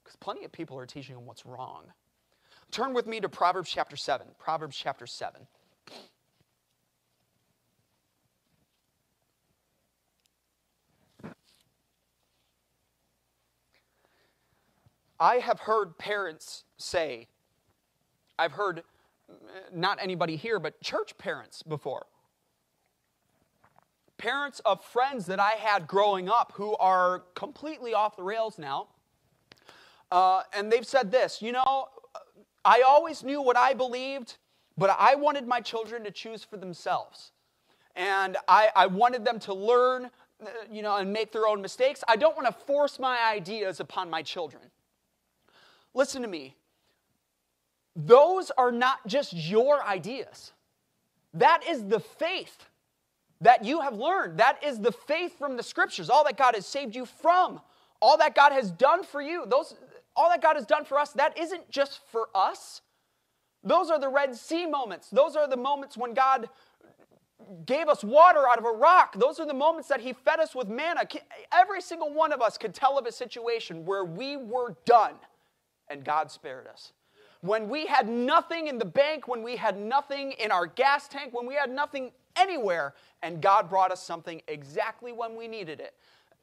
Because 0.05 0.17
plenty 0.17 0.45
of 0.45 0.53
people 0.53 0.79
are 0.79 0.87
teaching 0.87 1.17
them 1.17 1.27
what's 1.27 1.45
wrong. 1.45 1.85
Turn 2.71 2.95
with 2.95 3.07
me 3.09 3.19
to 3.21 3.29
Proverbs 3.29 3.71
chapter 3.71 3.97
7. 3.97 4.27
Proverbs 4.39 4.77
chapter 4.77 5.07
7. 5.07 5.47
I 15.21 15.37
have 15.37 15.61
heard 15.61 15.99
parents 15.99 16.65
say, 16.79 17.29
I've 18.39 18.53
heard 18.53 18.83
not 19.73 19.99
anybody 20.03 20.37
here, 20.37 20.59
but 20.59 20.81
church 20.81 21.17
parents 21.19 21.63
before. 21.63 22.07
Parents 24.17 24.61
of 24.65 24.83
friends 24.83 25.27
that 25.27 25.39
I 25.39 25.51
had 25.51 25.87
growing 25.87 26.29
up 26.31 26.53
who 26.57 26.75
are 26.77 27.21
completely 27.35 27.93
off 27.93 28.17
the 28.17 28.23
rails 28.23 28.59
now. 28.59 28.89
Uh, 30.11 30.43
and 30.55 30.73
they've 30.73 30.87
said 30.87 31.11
this 31.11 31.41
you 31.41 31.53
know, 31.53 31.89
I 32.65 32.83
always 32.87 33.23
knew 33.23 33.43
what 33.43 33.57
I 33.57 33.75
believed, 33.75 34.39
but 34.77 34.97
I 34.99 35.15
wanted 35.15 35.47
my 35.47 35.61
children 35.61 36.03
to 36.05 36.11
choose 36.11 36.43
for 36.43 36.57
themselves. 36.57 37.33
And 37.95 38.39
I, 38.49 38.71
I 38.75 38.87
wanted 38.87 39.25
them 39.25 39.39
to 39.41 39.55
learn, 39.55 40.07
uh, 40.43 40.47
you 40.71 40.81
know, 40.81 40.97
and 40.97 41.13
make 41.13 41.33
their 41.33 41.47
own 41.47 41.61
mistakes. 41.61 42.03
I 42.09 42.17
don't 42.17 42.37
want 42.37 42.47
to 42.47 42.65
force 42.65 42.99
my 42.99 43.19
ideas 43.31 43.81
upon 43.81 44.09
my 44.09 44.23
children. 44.23 44.63
Listen 45.95 46.23
to 46.23 46.29
me. 46.29 46.57
Those 47.97 48.51
are 48.57 48.73
not 48.73 49.07
just 49.07 49.33
your 49.33 49.85
ideas. 49.85 50.53
That 51.35 51.63
is 51.69 51.87
the 51.87 52.01
faith 52.01 52.57
that 53.41 53.65
you 53.65 53.81
have 53.81 53.95
learned. 53.95 54.39
That 54.39 54.63
is 54.65 54.79
the 54.79 54.93
faith 54.93 55.39
from 55.39 55.57
the 55.57 55.63
scriptures, 55.63 56.11
all 56.11 56.25
that 56.25 56.37
God 56.37 56.55
has 56.55 56.67
saved 56.67 56.95
you 56.95 57.07
from, 57.07 57.61
all 58.01 58.19
that 58.19 58.35
God 58.35 58.53
has 58.53 58.71
done 58.71 59.03
for 59.03 59.21
you. 59.21 59.45
Those 59.47 59.75
all 60.17 60.29
that 60.29 60.43
God 60.43 60.57
has 60.57 60.67
done 60.67 60.85
for 60.85 60.99
us, 60.99 61.13
that 61.13 61.39
isn't 61.39 61.71
just 61.71 62.01
for 62.11 62.29
us. 62.35 62.83
Those 63.63 63.91
are 63.91 63.99
the 63.99 64.09
Red 64.09 64.35
Sea 64.35 64.67
moments. 64.67 65.09
Those 65.09 65.37
are 65.37 65.49
the 65.49 65.57
moments 65.57 65.97
when 65.97 66.15
God 66.15 66.49
gave 67.65 67.89
us 67.89 68.05
water 68.05 68.45
out 68.51 68.59
of 68.59 68.65
a 68.65 68.71
rock. 68.71 69.19
Those 69.19 69.41
are 69.41 69.47
the 69.47 69.55
moments 69.55 69.89
that 69.89 70.01
He 70.01 70.13
fed 70.13 70.41
us 70.41 70.55
with 70.55 70.69
manna. 70.69 71.03
Every 71.53 71.81
single 71.81 72.13
one 72.13 72.33
of 72.33 72.43
us 72.43 72.59
could 72.59 72.75
tell 72.75 72.99
of 72.99 73.07
a 73.07 73.13
situation 73.13 73.85
where 73.85 74.05
we 74.05 74.37
were 74.37 74.77
done 74.85 75.15
and 75.91 76.05
God 76.05 76.31
spared 76.31 76.67
us. 76.67 76.93
When 77.43 77.69
we 77.69 77.87
had 77.87 78.09
nothing 78.09 78.69
in 78.69 78.79
the 78.79 78.85
bank, 78.85 79.27
when 79.27 79.43
we 79.43 79.57
had 79.57 79.79
nothing 79.79 80.33
in 80.33 80.53
our 80.53 80.67
gas 80.67 81.09
tank, 81.09 81.33
when 81.33 81.47
we 81.47 81.55
had 81.55 81.71
nothing 81.71 82.13
anywhere, 82.37 82.95
and 83.23 83.43
God 83.43 83.69
brought 83.69 83.91
us 83.91 84.03
something 84.03 84.41
exactly 84.47 85.13
when 85.13 85.37
we 85.37 85.49
needed 85.49 85.81
it. 85.81 85.95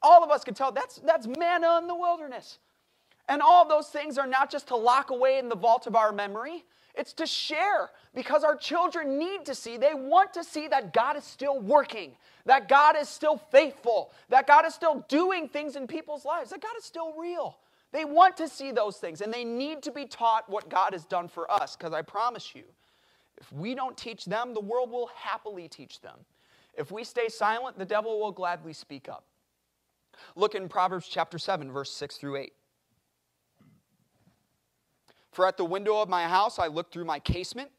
All 0.02 0.22
of 0.22 0.30
us 0.30 0.44
could 0.44 0.56
tell 0.56 0.70
that's, 0.70 0.96
that's 0.96 1.26
manna 1.26 1.78
in 1.78 1.86
the 1.86 1.94
wilderness. 1.94 2.58
And 3.28 3.42
all 3.42 3.68
those 3.68 3.88
things 3.88 4.18
are 4.18 4.26
not 4.26 4.50
just 4.50 4.68
to 4.68 4.76
lock 4.76 5.10
away 5.10 5.38
in 5.38 5.48
the 5.48 5.56
vault 5.56 5.86
of 5.86 5.94
our 5.94 6.12
memory, 6.12 6.64
it's 6.94 7.12
to 7.14 7.26
share 7.26 7.90
because 8.14 8.42
our 8.42 8.56
children 8.56 9.18
need 9.18 9.44
to 9.46 9.54
see, 9.54 9.76
they 9.76 9.94
want 9.94 10.32
to 10.34 10.42
see 10.42 10.66
that 10.68 10.92
God 10.92 11.16
is 11.16 11.24
still 11.24 11.60
working, 11.60 12.12
that 12.46 12.68
God 12.68 12.96
is 12.98 13.08
still 13.08 13.36
faithful, 13.36 14.10
that 14.30 14.46
God 14.46 14.66
is 14.66 14.74
still 14.74 15.04
doing 15.08 15.48
things 15.48 15.76
in 15.76 15.86
people's 15.86 16.24
lives, 16.24 16.50
that 16.50 16.60
God 16.60 16.76
is 16.76 16.84
still 16.84 17.14
real. 17.16 17.56
They 17.92 18.04
want 18.04 18.36
to 18.36 18.48
see 18.48 18.70
those 18.70 18.98
things, 18.98 19.20
and 19.20 19.32
they 19.32 19.44
need 19.44 19.82
to 19.82 19.90
be 19.90 20.04
taught 20.04 20.48
what 20.48 20.68
God 20.68 20.92
has 20.92 21.04
done 21.06 21.28
for 21.28 21.50
us, 21.50 21.74
because 21.74 21.92
I 21.92 22.02
promise 22.02 22.54
you, 22.54 22.64
if 23.38 23.50
we 23.52 23.74
don't 23.74 23.96
teach 23.96 24.24
them, 24.24 24.52
the 24.52 24.60
world 24.60 24.90
will 24.90 25.10
happily 25.14 25.68
teach 25.68 26.00
them. 26.00 26.18
If 26.74 26.90
we 26.90 27.02
stay 27.02 27.28
silent, 27.28 27.78
the 27.78 27.84
devil 27.84 28.20
will 28.20 28.32
gladly 28.32 28.72
speak 28.72 29.08
up. 29.08 29.24
Look 30.36 30.54
in 30.54 30.68
Proverbs 30.68 31.08
chapter 31.08 31.38
7, 31.38 31.70
verse 31.72 31.90
6 31.92 32.16
through 32.16 32.36
8. 32.36 32.52
For 35.32 35.46
at 35.46 35.56
the 35.56 35.64
window 35.64 36.02
of 36.02 36.08
my 36.08 36.24
house 36.24 36.58
I 36.58 36.66
looked 36.66 36.92
through 36.92 37.04
my 37.04 37.20
casement, 37.20 37.70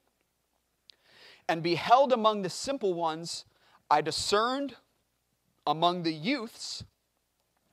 and 1.48 1.62
beheld 1.62 2.14
among 2.14 2.42
the 2.42 2.50
simple 2.50 2.94
ones, 2.94 3.46
I 3.92 4.02
discerned 4.02 4.76
among 5.68 6.04
the 6.04 6.14
youths 6.14 6.84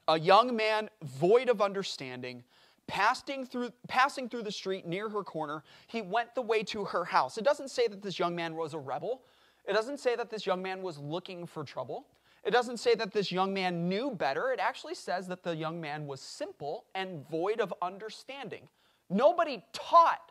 a 0.08 0.18
young 0.18 0.54
man 0.54 0.88
void 1.02 1.48
of 1.48 1.60
understanding, 1.60 2.44
passing 2.86 3.44
through, 3.44 3.70
passing 3.88 4.28
through 4.28 4.42
the 4.42 4.52
street 4.52 4.86
near 4.86 5.08
her 5.08 5.22
corner, 5.22 5.64
he 5.86 6.02
went 6.02 6.34
the 6.34 6.42
way 6.42 6.62
to 6.64 6.84
her 6.84 7.04
house. 7.04 7.38
It 7.38 7.44
doesn't 7.44 7.70
say 7.70 7.88
that 7.88 8.02
this 8.02 8.18
young 8.18 8.34
man 8.34 8.54
was 8.54 8.74
a 8.74 8.78
rebel. 8.78 9.22
It 9.68 9.72
doesn't 9.72 9.98
say 9.98 10.14
that 10.16 10.30
this 10.30 10.46
young 10.46 10.62
man 10.62 10.82
was 10.82 10.98
looking 10.98 11.46
for 11.46 11.64
trouble. 11.64 12.06
It 12.44 12.52
doesn't 12.52 12.76
say 12.76 12.94
that 12.94 13.12
this 13.12 13.32
young 13.32 13.52
man 13.52 13.88
knew 13.88 14.12
better. 14.12 14.52
It 14.52 14.60
actually 14.60 14.94
says 14.94 15.26
that 15.26 15.42
the 15.42 15.56
young 15.56 15.80
man 15.80 16.06
was 16.06 16.20
simple 16.20 16.84
and 16.94 17.28
void 17.28 17.60
of 17.60 17.74
understanding. 17.82 18.68
Nobody 19.10 19.64
taught 19.72 20.30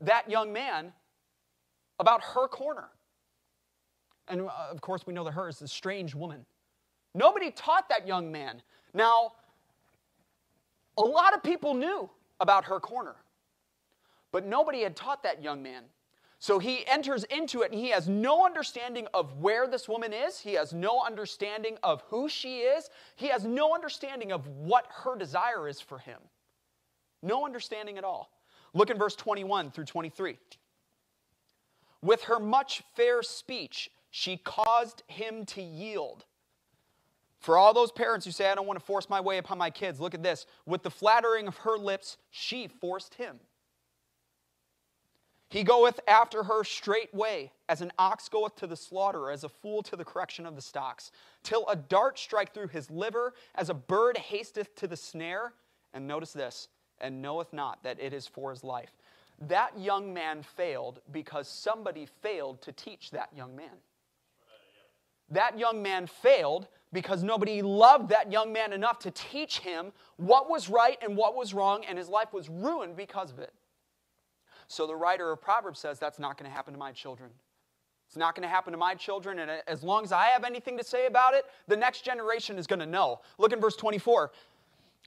that 0.00 0.30
young 0.30 0.52
man 0.52 0.92
about 1.98 2.22
her 2.22 2.48
corner. 2.48 2.88
And 4.28 4.42
uh, 4.42 4.50
of 4.70 4.82
course, 4.82 5.06
we 5.06 5.14
know 5.14 5.24
that 5.24 5.32
her 5.32 5.48
is 5.48 5.62
a 5.62 5.68
strange 5.68 6.14
woman. 6.14 6.44
Nobody 7.14 7.50
taught 7.50 7.88
that 7.88 8.06
young 8.06 8.30
man 8.30 8.62
now, 8.94 9.32
a 10.98 11.02
lot 11.02 11.34
of 11.34 11.42
people 11.42 11.74
knew 11.74 12.10
about 12.40 12.64
her 12.66 12.80
corner, 12.80 13.16
but 14.30 14.46
nobody 14.46 14.82
had 14.82 14.96
taught 14.96 15.22
that 15.22 15.42
young 15.42 15.62
man. 15.62 15.84
So 16.38 16.58
he 16.58 16.84
enters 16.88 17.22
into 17.24 17.62
it 17.62 17.70
and 17.70 17.80
he 17.80 17.90
has 17.90 18.08
no 18.08 18.44
understanding 18.44 19.06
of 19.14 19.36
where 19.38 19.68
this 19.68 19.88
woman 19.88 20.12
is. 20.12 20.40
He 20.40 20.54
has 20.54 20.72
no 20.72 21.00
understanding 21.06 21.78
of 21.84 22.02
who 22.08 22.28
she 22.28 22.58
is. 22.58 22.90
He 23.14 23.28
has 23.28 23.44
no 23.44 23.74
understanding 23.74 24.32
of 24.32 24.48
what 24.48 24.86
her 24.90 25.16
desire 25.16 25.68
is 25.68 25.80
for 25.80 25.98
him. 25.98 26.18
No 27.22 27.46
understanding 27.46 27.96
at 27.96 28.02
all. 28.02 28.28
Look 28.74 28.90
in 28.90 28.98
verse 28.98 29.14
21 29.14 29.70
through 29.70 29.84
23. 29.84 30.36
With 32.02 32.24
her 32.24 32.40
much 32.40 32.82
fair 32.96 33.22
speech, 33.22 33.88
she 34.10 34.36
caused 34.36 35.04
him 35.06 35.46
to 35.46 35.62
yield. 35.62 36.24
For 37.42 37.58
all 37.58 37.74
those 37.74 37.90
parents 37.90 38.24
who 38.24 38.30
say, 38.30 38.48
I 38.48 38.54
don't 38.54 38.68
want 38.68 38.78
to 38.78 38.84
force 38.84 39.10
my 39.10 39.20
way 39.20 39.38
upon 39.38 39.58
my 39.58 39.68
kids, 39.68 39.98
look 39.98 40.14
at 40.14 40.22
this. 40.22 40.46
With 40.64 40.84
the 40.84 40.92
flattering 40.92 41.48
of 41.48 41.56
her 41.58 41.76
lips, 41.76 42.16
she 42.30 42.68
forced 42.68 43.14
him. 43.14 43.40
He 45.48 45.64
goeth 45.64 45.98
after 46.06 46.44
her 46.44 46.62
straightway, 46.62 47.50
as 47.68 47.80
an 47.80 47.90
ox 47.98 48.28
goeth 48.28 48.54
to 48.56 48.68
the 48.68 48.76
slaughter, 48.76 49.28
as 49.28 49.42
a 49.42 49.48
fool 49.48 49.82
to 49.82 49.96
the 49.96 50.04
correction 50.04 50.46
of 50.46 50.54
the 50.54 50.62
stocks, 50.62 51.10
till 51.42 51.66
a 51.66 51.74
dart 51.74 52.16
strike 52.16 52.54
through 52.54 52.68
his 52.68 52.88
liver, 52.92 53.34
as 53.56 53.68
a 53.68 53.74
bird 53.74 54.16
hasteth 54.16 54.76
to 54.76 54.86
the 54.86 54.96
snare. 54.96 55.52
And 55.92 56.06
notice 56.06 56.32
this, 56.32 56.68
and 57.00 57.20
knoweth 57.20 57.52
not 57.52 57.82
that 57.82 58.00
it 58.00 58.12
is 58.12 58.24
for 58.28 58.50
his 58.50 58.62
life. 58.62 58.92
That 59.40 59.76
young 59.76 60.14
man 60.14 60.44
failed 60.44 61.00
because 61.10 61.48
somebody 61.48 62.06
failed 62.06 62.62
to 62.62 62.70
teach 62.70 63.10
that 63.10 63.30
young 63.36 63.56
man. 63.56 63.80
that 65.28 65.58
young 65.58 65.82
man 65.82 66.06
failed 66.06 66.68
because 66.92 67.22
nobody 67.22 67.62
loved 67.62 68.10
that 68.10 68.30
young 68.30 68.52
man 68.52 68.72
enough 68.72 68.98
to 69.00 69.10
teach 69.10 69.60
him 69.60 69.92
what 70.16 70.50
was 70.50 70.68
right 70.68 70.98
and 71.02 71.16
what 71.16 71.34
was 71.34 71.54
wrong, 71.54 71.84
and 71.88 71.96
his 71.96 72.08
life 72.08 72.32
was 72.32 72.48
ruined 72.48 72.96
because 72.96 73.30
of 73.30 73.38
it. 73.38 73.52
So 74.68 74.86
the 74.86 74.96
writer 74.96 75.30
of 75.32 75.40
Proverbs 75.40 75.80
says, 75.80 75.98
That's 75.98 76.18
not 76.18 76.38
going 76.38 76.50
to 76.50 76.54
happen 76.54 76.72
to 76.72 76.78
my 76.78 76.92
children. 76.92 77.30
It's 78.06 78.16
not 78.16 78.34
going 78.34 78.42
to 78.42 78.48
happen 78.48 78.72
to 78.72 78.78
my 78.78 78.94
children, 78.94 79.38
and 79.38 79.50
as 79.66 79.82
long 79.82 80.04
as 80.04 80.12
I 80.12 80.26
have 80.26 80.44
anything 80.44 80.76
to 80.76 80.84
say 80.84 81.06
about 81.06 81.32
it, 81.32 81.46
the 81.66 81.76
next 81.76 82.04
generation 82.04 82.58
is 82.58 82.66
going 82.66 82.80
to 82.80 82.86
know. 82.86 83.20
Look 83.38 83.54
in 83.54 83.60
verse 83.60 83.76
24. 83.76 84.30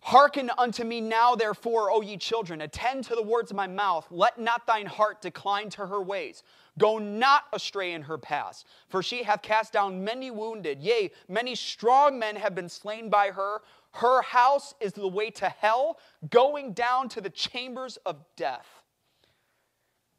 Hearken 0.01 0.51
unto 0.57 0.83
me 0.83 1.01
now, 1.01 1.35
therefore, 1.35 1.91
O 1.91 2.01
ye 2.01 2.17
children, 2.17 2.61
attend 2.61 3.03
to 3.05 3.15
the 3.15 3.21
words 3.21 3.51
of 3.51 3.57
my 3.57 3.67
mouth. 3.67 4.07
Let 4.11 4.39
not 4.39 4.67
thine 4.67 4.85
heart 4.85 5.21
decline 5.21 5.69
to 5.71 5.85
her 5.87 6.01
ways. 6.01 6.43
Go 6.77 6.97
not 6.97 7.43
astray 7.53 7.93
in 7.93 8.01
her 8.01 8.17
paths, 8.17 8.65
for 8.89 9.01
she 9.01 9.23
hath 9.23 9.41
cast 9.41 9.71
down 9.73 10.03
many 10.03 10.29
wounded. 10.29 10.81
Yea, 10.81 11.11
many 11.29 11.55
strong 11.55 12.19
men 12.19 12.35
have 12.35 12.53
been 12.53 12.67
slain 12.67 13.09
by 13.09 13.31
her. 13.31 13.61
Her 13.91 14.21
house 14.21 14.73
is 14.81 14.91
the 14.91 15.07
way 15.07 15.29
to 15.31 15.47
hell, 15.47 15.99
going 16.29 16.73
down 16.73 17.07
to 17.09 17.21
the 17.21 17.29
chambers 17.29 17.97
of 18.05 18.17
death. 18.35 18.67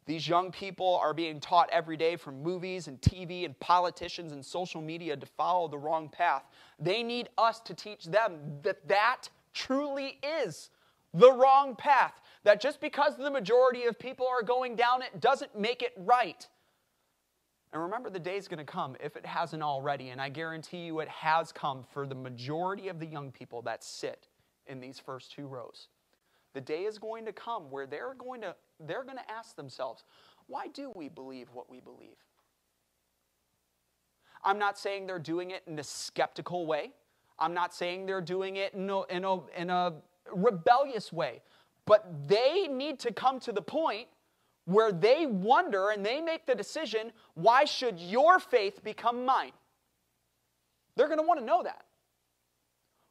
These 0.06 0.28
young 0.28 0.52
people 0.52 0.98
are 1.02 1.12
being 1.12 1.40
taught 1.40 1.68
every 1.70 1.96
day 1.96 2.14
from 2.14 2.42
movies 2.42 2.86
and 2.86 3.00
TV 3.00 3.44
and 3.44 3.58
politicians 3.58 4.32
and 4.32 4.44
social 4.44 4.80
media 4.80 5.16
to 5.16 5.26
follow 5.26 5.66
the 5.66 5.78
wrong 5.78 6.08
path. 6.08 6.44
They 6.78 7.02
need 7.02 7.28
us 7.36 7.60
to 7.60 7.74
teach 7.74 8.04
them 8.04 8.38
that 8.62 8.86
that 8.88 9.28
truly 9.52 10.20
is 10.22 10.70
the 11.12 11.32
wrong 11.32 11.74
path. 11.74 12.20
That 12.46 12.60
just 12.60 12.80
because 12.80 13.16
the 13.16 13.28
majority 13.28 13.86
of 13.86 13.98
people 13.98 14.24
are 14.28 14.40
going 14.40 14.76
down 14.76 15.02
it 15.02 15.20
doesn't 15.20 15.58
make 15.58 15.82
it 15.82 15.92
right. 15.96 16.46
And 17.72 17.82
remember, 17.82 18.08
the 18.08 18.20
day 18.20 18.36
is 18.36 18.46
going 18.46 18.58
to 18.58 18.64
come, 18.64 18.94
if 19.02 19.16
it 19.16 19.26
hasn't 19.26 19.64
already, 19.64 20.10
and 20.10 20.20
I 20.20 20.28
guarantee 20.28 20.86
you 20.86 21.00
it 21.00 21.08
has 21.08 21.50
come 21.50 21.84
for 21.92 22.06
the 22.06 22.14
majority 22.14 22.86
of 22.86 23.00
the 23.00 23.06
young 23.06 23.32
people 23.32 23.62
that 23.62 23.82
sit 23.82 24.28
in 24.68 24.78
these 24.78 25.00
first 25.00 25.32
two 25.32 25.48
rows. 25.48 25.88
The 26.54 26.60
day 26.60 26.84
is 26.84 27.00
going 27.00 27.24
to 27.24 27.32
come 27.32 27.64
where 27.68 27.84
they're 27.84 28.14
going 28.14 28.42
to 28.42 28.54
they're 28.78 29.02
going 29.02 29.18
to 29.18 29.28
ask 29.28 29.56
themselves, 29.56 30.04
why 30.46 30.68
do 30.68 30.92
we 30.94 31.08
believe 31.08 31.48
what 31.52 31.68
we 31.68 31.80
believe? 31.80 32.16
I'm 34.44 34.60
not 34.60 34.78
saying 34.78 35.08
they're 35.08 35.18
doing 35.18 35.50
it 35.50 35.64
in 35.66 35.80
a 35.80 35.84
skeptical 35.84 36.64
way. 36.64 36.92
I'm 37.40 37.54
not 37.54 37.74
saying 37.74 38.06
they're 38.06 38.20
doing 38.20 38.54
it 38.54 38.72
in 38.72 38.88
a, 38.88 39.02
in 39.06 39.24
a, 39.24 39.40
in 39.56 39.68
a 39.68 39.94
rebellious 40.32 41.12
way. 41.12 41.42
But 41.86 42.28
they 42.28 42.68
need 42.68 42.98
to 43.00 43.12
come 43.12 43.40
to 43.40 43.52
the 43.52 43.62
point 43.62 44.08
where 44.64 44.92
they 44.92 45.26
wonder 45.26 45.90
and 45.90 46.04
they 46.04 46.20
make 46.20 46.44
the 46.44 46.54
decision 46.54 47.12
why 47.34 47.64
should 47.64 47.98
your 47.98 48.38
faith 48.38 48.82
become 48.82 49.24
mine? 49.24 49.52
They're 50.96 51.06
going 51.06 51.20
to 51.20 51.26
want 51.26 51.40
to 51.40 51.46
know 51.46 51.62
that. 51.62 51.84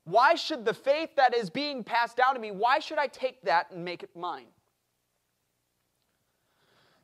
Why 0.03 0.35
should 0.35 0.65
the 0.65 0.73
faith 0.73 1.15
that 1.15 1.35
is 1.35 1.49
being 1.49 1.83
passed 1.83 2.17
down 2.17 2.35
to 2.35 2.39
me, 2.39 2.51
why 2.51 2.79
should 2.79 2.99
I 2.99 3.07
take 3.07 3.41
that 3.43 3.71
and 3.71 3.83
make 3.83 4.03
it 4.03 4.15
mine? 4.15 4.47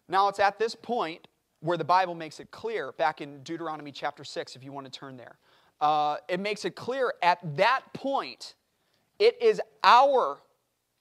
Now, 0.07 0.27
it's 0.27 0.39
at 0.39 0.59
this 0.59 0.75
point 0.75 1.27
where 1.61 1.77
the 1.77 1.85
Bible 1.85 2.15
makes 2.15 2.39
it 2.39 2.51
clear, 2.51 2.91
back 2.91 3.21
in 3.21 3.41
Deuteronomy 3.43 3.91
chapter 3.91 4.23
6, 4.23 4.55
if 4.55 4.63
you 4.63 4.71
want 4.71 4.85
to 4.85 4.91
turn 4.91 5.15
there. 5.15 5.37
Uh, 5.79 6.17
it 6.27 6.39
makes 6.39 6.65
it 6.65 6.75
clear 6.75 7.13
at 7.23 7.39
that 7.55 7.81
point, 7.93 8.55
it 9.19 9.41
is 9.41 9.61
our 9.83 10.39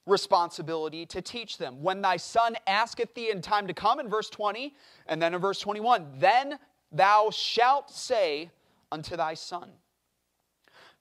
responsibility 0.05 1.05
to 1.07 1.21
teach 1.21 1.57
them. 1.57 1.81
When 1.81 2.01
thy 2.01 2.17
son 2.17 2.55
asketh 2.67 3.13
thee 3.13 3.31
in 3.31 3.41
time 3.41 3.67
to 3.67 3.73
come, 3.73 3.99
in 3.99 4.09
verse 4.09 4.29
20, 4.29 4.73
and 5.07 5.21
then 5.21 5.33
in 5.33 5.41
verse 5.41 5.59
21, 5.59 6.07
then 6.17 6.57
thou 6.91 7.29
shalt 7.31 7.91
say 7.91 8.49
unto 8.91 9.15
thy 9.15 9.33
son. 9.33 9.69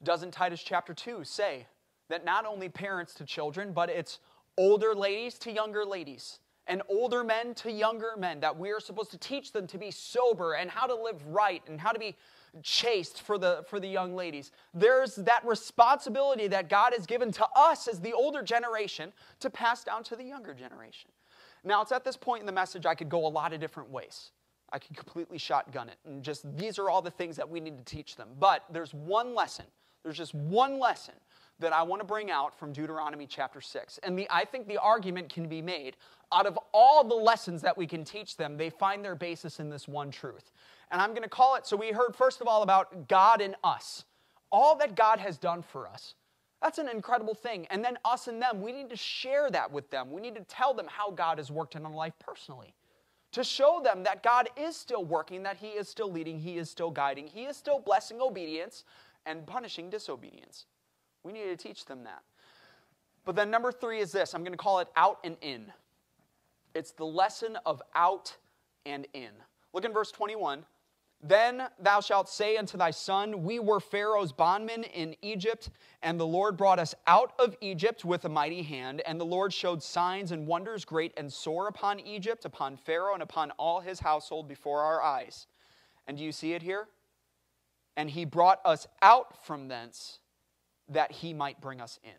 Doesn't 0.03 0.33
Titus 0.33 0.63
chapter 0.63 0.95
2 0.95 1.25
say 1.25 1.67
that 2.09 2.25
not 2.25 2.47
only 2.47 2.69
parents 2.69 3.15
to 3.15 3.25
children, 3.25 3.73
but 3.73 3.89
it's 3.89 4.21
older 4.57 4.95
ladies 4.95 5.39
to 5.41 5.53
younger 5.53 5.85
ladies? 5.85 6.39
and 6.71 6.83
older 6.89 7.25
men 7.25 7.53
to 7.53 7.71
younger 7.71 8.13
men, 8.17 8.39
that 8.39 8.57
we 8.57 8.71
are 8.71 8.79
supposed 8.79 9.11
to 9.11 9.19
teach 9.19 9.51
them 9.51 9.67
to 9.67 9.77
be 9.77 9.91
sober 9.91 10.53
and 10.53 10.71
how 10.71 10.87
to 10.87 10.95
live 10.95 11.21
right 11.27 11.63
and 11.67 11.81
how 11.81 11.91
to 11.91 11.99
be 11.99 12.15
chaste 12.63 13.23
for 13.23 13.39
the, 13.39 13.65
for 13.69 13.81
the 13.81 13.89
young 13.89 14.15
ladies. 14.15 14.53
There's 14.75 15.17
that 15.17 15.45
responsibility 15.45 16.49
that 16.49 16.69
God 16.69 16.93
has 16.97 17.07
given 17.07 17.33
to 17.33 17.47
us 17.55 17.89
as 17.89 18.01
the 18.01 18.13
older 18.13 18.43
generation 18.43 19.13
to 19.41 19.51
pass 19.51 19.85
down 19.85 20.05
to 20.05 20.17
the 20.17 20.25
younger 20.25 20.55
generation. 20.55 21.11
Now, 21.65 21.83
it's 21.83 21.93
at 21.93 22.05
this 22.05 22.17
point 22.17 22.41
in 22.41 22.47
the 22.47 22.53
message 22.53 22.87
I 22.87 22.95
could 22.95 23.09
go 23.09 23.27
a 23.27 23.29
lot 23.29 23.53
of 23.53 23.61
different 23.61 23.91
ways. 23.91 24.33
I 24.73 24.79
could 24.79 24.97
completely 24.97 25.39
shotgun 25.39 25.89
it 25.89 25.97
and 26.07 26.23
just 26.23 26.45
these 26.57 26.79
are 26.79 26.89
all 26.89 27.03
the 27.03 27.11
things 27.11 27.37
that 27.37 27.49
we 27.49 27.61
need 27.61 27.77
to 27.79 27.85
teach 27.85 28.17
them. 28.17 28.29
But 28.39 28.65
there's 28.71 28.95
one 28.95 29.35
lesson, 29.35 29.67
there's 30.03 30.17
just 30.17 30.35
one 30.35 30.79
lesson 30.79 31.15
that 31.59 31.73
I 31.73 31.83
want 31.83 32.01
to 32.01 32.07
bring 32.07 32.31
out 32.31 32.59
from 32.59 32.73
Deuteronomy 32.73 33.27
chapter 33.27 33.61
6. 33.61 33.99
And 34.03 34.19
the, 34.19 34.27
I 34.31 34.45
think 34.45 34.67
the 34.67 34.79
argument 34.79 35.29
can 35.29 35.47
be 35.47 35.61
made 35.61 35.97
out 36.33 36.47
of 36.47 36.59
all 36.73 37.05
the 37.05 37.15
lessons 37.15 37.63
that 37.63 37.77
we 37.77 37.87
can 37.87 38.05
teach 38.05 38.37
them, 38.37 38.57
they 38.57 38.71
find 38.71 39.05
their 39.05 39.15
basis 39.15 39.61
in 39.61 39.69
this 39.69 39.89
one 39.89 40.11
truth. 40.11 40.53
And 40.91 41.01
I'm 41.01 41.11
going 41.11 41.23
to 41.23 41.29
call 41.29 41.57
it 41.57 41.67
so 41.67 41.77
we 41.77 41.93
heard, 41.93 42.17
first 42.17 42.41
of 42.41 42.49
all, 42.49 42.63
about 42.63 43.09
God 43.09 43.41
and 43.41 43.55
us. 43.63 44.05
All 44.51 44.77
that 44.79 44.97
God 44.97 45.21
has 45.21 45.39
done 45.39 45.63
for 45.63 45.87
us. 45.87 46.15
That's 46.61 46.79
an 46.79 46.89
incredible 46.89 47.35
thing. 47.35 47.67
And 47.71 47.85
then 47.85 47.97
us 48.05 48.29
and 48.29 48.43
them, 48.43 48.61
we 48.61 48.73
need 48.73 48.91
to 48.91 48.97
share 48.97 49.51
that 49.51 49.71
with 49.71 49.91
them. 49.91 50.11
We 50.11 50.21
need 50.21 50.35
to 50.35 50.43
tell 50.43 50.75
them 50.75 50.87
how 50.89 51.11
God 51.11 51.39
has 51.39 51.51
worked 51.51 51.75
in 51.75 51.87
our 51.87 51.93
life 51.93 52.15
personally. 52.19 52.75
To 53.33 53.45
show 53.45 53.81
them 53.83 54.03
that 54.03 54.23
God 54.23 54.49
is 54.57 54.77
still 54.77 55.05
working, 55.05 55.45
that 55.45 55.57
He 55.57 55.69
is 55.69 55.89
still 55.89 56.11
leading, 56.11 56.39
He 56.41 56.59
is 56.59 56.69
still 56.69 56.91
guiding, 56.91 57.29
He 57.29 57.45
is 57.45 57.57
still 57.57 57.79
blessing 57.79 58.21
obedience 58.21 58.85
and 59.25 59.47
punishing 59.47 59.89
disobedience. 59.89 60.67
We 61.23 61.33
need 61.33 61.45
to 61.45 61.57
teach 61.57 61.85
them 61.85 62.05
that. 62.05 62.23
But 63.25 63.37
then 63.37 63.51
number 63.51 63.71
three 63.71 64.01
is 64.01 64.11
this 64.11 64.35
I'm 64.35 64.43
going 64.43 64.53
to 64.53 64.59
call 64.59 64.81
it 64.81 64.89
out 64.97 65.19
and 65.23 65.37
in. 65.41 65.73
It's 66.75 66.91
the 66.93 67.05
lesson 67.05 67.57
of 67.65 67.83
out 67.95 68.37
and 68.85 69.07
in. 69.13 69.31
Look 69.73 69.85
in 69.85 69.93
verse 69.93 70.11
21. 70.11 70.65
Then 71.23 71.69
thou 71.79 72.01
shalt 72.01 72.31
say 72.31 72.57
unto 72.57 72.79
thy 72.79 72.93
son, 72.93 73.45
We 73.45 73.59
were 73.59 73.81
Pharaoh's 73.81 74.33
bondmen 74.33 74.85
in 74.85 75.15
Egypt, 75.21 75.69
and 76.03 76.19
the 76.19 76.27
Lord 76.27 76.57
brought 76.57 76.79
us 76.79 76.95
out 77.07 77.35
of 77.39 77.55
Egypt 77.61 78.05
with 78.05 78.25
a 78.25 78.29
mighty 78.29 78.63
hand. 78.63 79.03
And 79.07 79.21
the 79.21 79.27
Lord 79.27 79.53
showed 79.53 79.83
signs 79.83 80.33
and 80.33 80.47
wonders 80.47 80.85
great 80.87 81.13
and 81.19 81.31
sore 81.31 81.69
upon 81.69 82.01
Egypt, 82.01 82.47
upon 82.47 82.77
Pharaoh, 82.77 83.13
and 83.15 83.23
upon 83.23 83.51
all 83.53 83.81
his 83.81 84.01
household 84.01 84.49
before 84.49 84.81
our 84.81 85.03
eyes. 85.03 85.47
And 86.07 86.17
do 86.17 86.25
you 86.25 86.33
see 86.33 86.55
it 86.55 86.63
here? 86.63 86.89
And 87.97 88.09
he 88.09 88.25
brought 88.25 88.61
us 88.65 88.87
out 89.03 89.45
from 89.45 89.69
thence 89.69 90.21
that 90.89 91.13
he 91.13 91.35
might 91.35 91.61
bring 91.61 91.83
us 91.83 91.99
in 92.03 92.13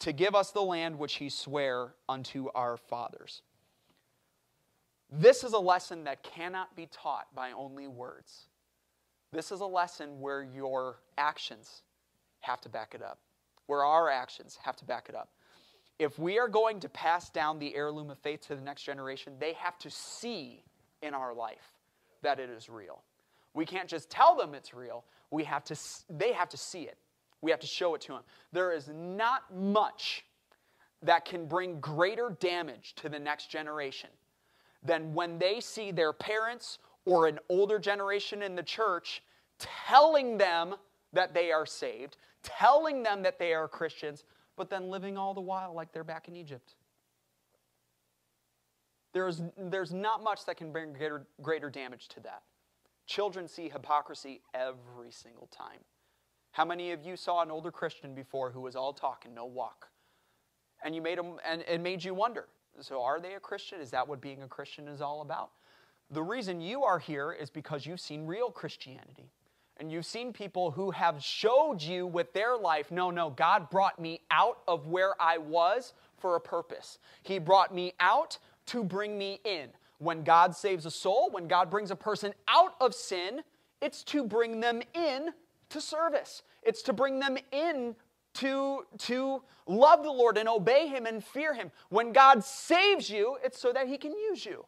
to 0.00 0.12
give 0.12 0.34
us 0.34 0.50
the 0.50 0.62
land 0.62 0.98
which 0.98 1.14
he 1.14 1.28
sware 1.28 1.94
unto 2.08 2.48
our 2.54 2.76
fathers. 2.76 3.42
This 5.12 5.42
is 5.42 5.52
a 5.54 5.58
lesson 5.58 6.04
that 6.04 6.22
cannot 6.22 6.74
be 6.76 6.86
taught 6.86 7.34
by 7.34 7.50
only 7.52 7.88
words. 7.88 8.46
This 9.32 9.50
is 9.50 9.60
a 9.60 9.66
lesson 9.66 10.20
where 10.20 10.42
your 10.42 11.00
actions 11.18 11.82
have 12.40 12.60
to 12.62 12.68
back 12.68 12.94
it 12.94 13.02
up, 13.02 13.18
where 13.66 13.84
our 13.84 14.08
actions 14.08 14.58
have 14.62 14.76
to 14.76 14.84
back 14.84 15.08
it 15.08 15.14
up. 15.14 15.30
If 15.98 16.18
we 16.18 16.38
are 16.38 16.48
going 16.48 16.80
to 16.80 16.88
pass 16.88 17.28
down 17.28 17.58
the 17.58 17.74
heirloom 17.74 18.10
of 18.10 18.18
faith 18.18 18.46
to 18.48 18.54
the 18.54 18.62
next 18.62 18.82
generation, 18.82 19.34
they 19.38 19.52
have 19.54 19.78
to 19.80 19.90
see 19.90 20.62
in 21.02 21.12
our 21.12 21.34
life 21.34 21.72
that 22.22 22.38
it 22.38 22.48
is 22.48 22.68
real. 22.68 23.02
We 23.52 23.66
can't 23.66 23.88
just 23.88 24.10
tell 24.10 24.36
them 24.36 24.54
it's 24.54 24.72
real. 24.72 25.04
We 25.30 25.44
have 25.44 25.64
to, 25.64 25.76
they 26.08 26.32
have 26.32 26.48
to 26.50 26.56
see 26.56 26.82
it. 26.82 26.98
We 27.42 27.50
have 27.50 27.60
to 27.60 27.66
show 27.66 27.94
it 27.94 28.00
to 28.02 28.12
them. 28.12 28.22
There 28.52 28.72
is 28.72 28.88
not 28.88 29.54
much 29.54 30.24
that 31.02 31.24
can 31.24 31.46
bring 31.46 31.80
greater 31.80 32.36
damage 32.40 32.94
to 32.96 33.08
the 33.08 33.18
next 33.18 33.50
generation 33.50 34.10
than 34.82 35.14
when 35.14 35.38
they 35.38 35.60
see 35.60 35.90
their 35.90 36.12
parents 36.12 36.78
or 37.04 37.26
an 37.26 37.38
older 37.48 37.78
generation 37.78 38.42
in 38.42 38.54
the 38.54 38.62
church 38.62 39.22
telling 39.58 40.38
them 40.38 40.74
that 41.12 41.34
they 41.34 41.52
are 41.52 41.66
saved, 41.66 42.16
telling 42.42 43.02
them 43.02 43.22
that 43.22 43.38
they 43.38 43.52
are 43.52 43.68
Christians, 43.68 44.24
but 44.56 44.70
then 44.70 44.90
living 44.90 45.16
all 45.18 45.34
the 45.34 45.40
while 45.40 45.74
like 45.74 45.92
they're 45.92 46.04
back 46.04 46.28
in 46.28 46.36
Egypt. 46.36 46.74
There's, 49.12 49.42
there's 49.58 49.92
not 49.92 50.22
much 50.22 50.46
that 50.46 50.56
can 50.56 50.72
bring 50.72 50.92
greater, 50.92 51.26
greater 51.42 51.68
damage 51.68 52.08
to 52.08 52.20
that. 52.20 52.42
Children 53.06 53.48
see 53.48 53.68
hypocrisy 53.68 54.40
every 54.54 55.10
single 55.10 55.48
time. 55.48 55.80
How 56.52 56.64
many 56.64 56.92
of 56.92 57.04
you 57.04 57.16
saw 57.16 57.42
an 57.42 57.50
older 57.50 57.70
Christian 57.70 58.14
before 58.14 58.50
who 58.50 58.60
was 58.60 58.76
all 58.76 58.92
talk 58.92 59.24
and 59.24 59.34
no 59.34 59.44
walk? 59.44 59.88
And 60.84 60.94
you 60.94 61.02
made 61.02 61.18
them, 61.18 61.36
and 61.44 61.62
it 61.68 61.80
made 61.80 62.04
you 62.04 62.14
wonder. 62.14 62.46
So, 62.80 63.02
are 63.02 63.20
they 63.20 63.34
a 63.34 63.40
Christian? 63.40 63.80
Is 63.80 63.90
that 63.90 64.06
what 64.06 64.20
being 64.20 64.42
a 64.42 64.48
Christian 64.48 64.88
is 64.88 65.00
all 65.00 65.22
about? 65.22 65.50
The 66.10 66.22
reason 66.22 66.60
you 66.60 66.82
are 66.82 66.98
here 66.98 67.32
is 67.32 67.50
because 67.50 67.86
you've 67.86 68.00
seen 68.00 68.26
real 68.26 68.50
Christianity. 68.50 69.30
And 69.76 69.90
you've 69.90 70.06
seen 70.06 70.32
people 70.32 70.70
who 70.72 70.90
have 70.90 71.22
showed 71.22 71.80
you 71.80 72.06
with 72.06 72.32
their 72.34 72.56
life 72.56 72.90
no, 72.90 73.10
no, 73.10 73.30
God 73.30 73.70
brought 73.70 73.98
me 73.98 74.20
out 74.30 74.58
of 74.68 74.86
where 74.86 75.14
I 75.20 75.38
was 75.38 75.94
for 76.18 76.36
a 76.36 76.40
purpose. 76.40 76.98
He 77.22 77.38
brought 77.38 77.74
me 77.74 77.94
out 77.98 78.38
to 78.66 78.84
bring 78.84 79.16
me 79.16 79.40
in. 79.44 79.68
When 79.98 80.22
God 80.22 80.54
saves 80.54 80.84
a 80.84 80.90
soul, 80.90 81.30
when 81.30 81.48
God 81.48 81.70
brings 81.70 81.90
a 81.90 81.96
person 81.96 82.34
out 82.48 82.74
of 82.80 82.94
sin, 82.94 83.42
It's 83.80 84.04
to 84.04 84.24
bring 84.24 84.60
them 84.60 84.82
in 84.94 85.30
to 85.70 85.80
service. 85.80 86.42
It's 86.62 86.82
to 86.82 86.92
bring 86.92 87.18
them 87.18 87.38
in 87.50 87.96
to, 88.34 88.84
to 88.98 89.42
love 89.66 90.02
the 90.02 90.10
Lord 90.10 90.38
and 90.38 90.48
obey 90.48 90.86
Him 90.86 91.06
and 91.06 91.24
fear 91.24 91.54
Him. 91.54 91.70
When 91.88 92.12
God 92.12 92.44
saves 92.44 93.10
you, 93.10 93.38
it's 93.44 93.60
so 93.60 93.72
that 93.72 93.88
He 93.88 93.98
can 93.98 94.12
use 94.12 94.44
you. 94.44 94.64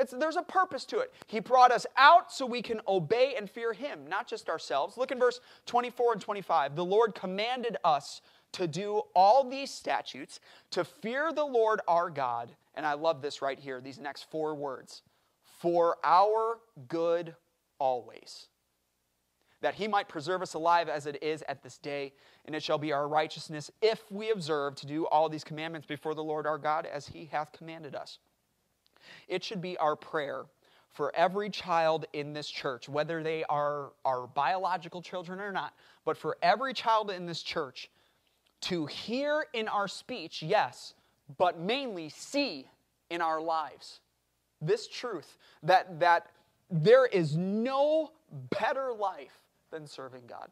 It's, 0.00 0.12
there's 0.12 0.36
a 0.36 0.42
purpose 0.42 0.84
to 0.86 0.98
it. 0.98 1.12
He 1.26 1.38
brought 1.38 1.70
us 1.70 1.86
out 1.96 2.32
so 2.32 2.46
we 2.46 2.62
can 2.62 2.80
obey 2.88 3.34
and 3.36 3.48
fear 3.48 3.72
Him, 3.72 4.00
not 4.08 4.26
just 4.26 4.48
ourselves. 4.48 4.96
Look 4.96 5.12
in 5.12 5.18
verse 5.18 5.40
24 5.66 6.14
and 6.14 6.20
25. 6.20 6.74
The 6.76 6.84
Lord 6.84 7.14
commanded 7.14 7.76
us 7.84 8.20
to 8.52 8.66
do 8.66 9.02
all 9.14 9.48
these 9.48 9.70
statutes, 9.70 10.40
to 10.70 10.84
fear 10.84 11.32
the 11.32 11.44
Lord 11.44 11.80
our 11.86 12.10
God. 12.10 12.50
And 12.74 12.84
I 12.84 12.94
love 12.94 13.22
this 13.22 13.42
right 13.42 13.58
here, 13.58 13.80
these 13.80 13.98
next 13.98 14.30
four 14.30 14.54
words 14.54 15.02
for 15.64 15.96
our 16.04 16.58
good 16.88 17.34
always. 17.78 18.48
That 19.64 19.74
he 19.74 19.88
might 19.88 20.08
preserve 20.08 20.42
us 20.42 20.52
alive 20.52 20.90
as 20.90 21.06
it 21.06 21.22
is 21.22 21.42
at 21.48 21.62
this 21.62 21.78
day, 21.78 22.12
and 22.44 22.54
it 22.54 22.62
shall 22.62 22.76
be 22.76 22.92
our 22.92 23.08
righteousness 23.08 23.70
if 23.80 24.02
we 24.12 24.30
observe 24.30 24.74
to 24.74 24.86
do 24.86 25.06
all 25.06 25.30
these 25.30 25.42
commandments 25.42 25.86
before 25.86 26.14
the 26.14 26.22
Lord 26.22 26.46
our 26.46 26.58
God 26.58 26.84
as 26.84 27.06
he 27.06 27.24
hath 27.32 27.50
commanded 27.50 27.94
us. 27.94 28.18
It 29.26 29.42
should 29.42 29.62
be 29.62 29.78
our 29.78 29.96
prayer 29.96 30.44
for 30.90 31.16
every 31.16 31.48
child 31.48 32.04
in 32.12 32.34
this 32.34 32.50
church, 32.50 32.90
whether 32.90 33.22
they 33.22 33.42
are 33.44 33.92
our 34.04 34.26
biological 34.26 35.00
children 35.00 35.40
or 35.40 35.50
not, 35.50 35.72
but 36.04 36.18
for 36.18 36.36
every 36.42 36.74
child 36.74 37.10
in 37.10 37.24
this 37.24 37.42
church 37.42 37.90
to 38.60 38.84
hear 38.84 39.46
in 39.54 39.66
our 39.66 39.88
speech, 39.88 40.42
yes, 40.42 40.92
but 41.38 41.58
mainly 41.58 42.10
see 42.10 42.68
in 43.08 43.22
our 43.22 43.40
lives 43.40 44.00
this 44.60 44.86
truth 44.88 45.38
that, 45.62 46.00
that 46.00 46.26
there 46.70 47.06
is 47.06 47.34
no 47.34 48.10
better 48.50 48.92
life 48.92 49.43
than 49.74 49.86
serving 49.88 50.22
God. 50.28 50.48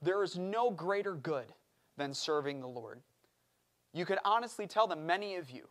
There 0.00 0.22
is 0.22 0.38
no 0.38 0.70
greater 0.70 1.14
good 1.14 1.52
than 1.96 2.14
serving 2.14 2.60
the 2.60 2.68
Lord. 2.68 3.00
You 3.92 4.06
could 4.06 4.18
honestly 4.24 4.68
tell 4.68 4.86
them, 4.86 5.04
many 5.04 5.34
of 5.34 5.50
you, 5.50 5.66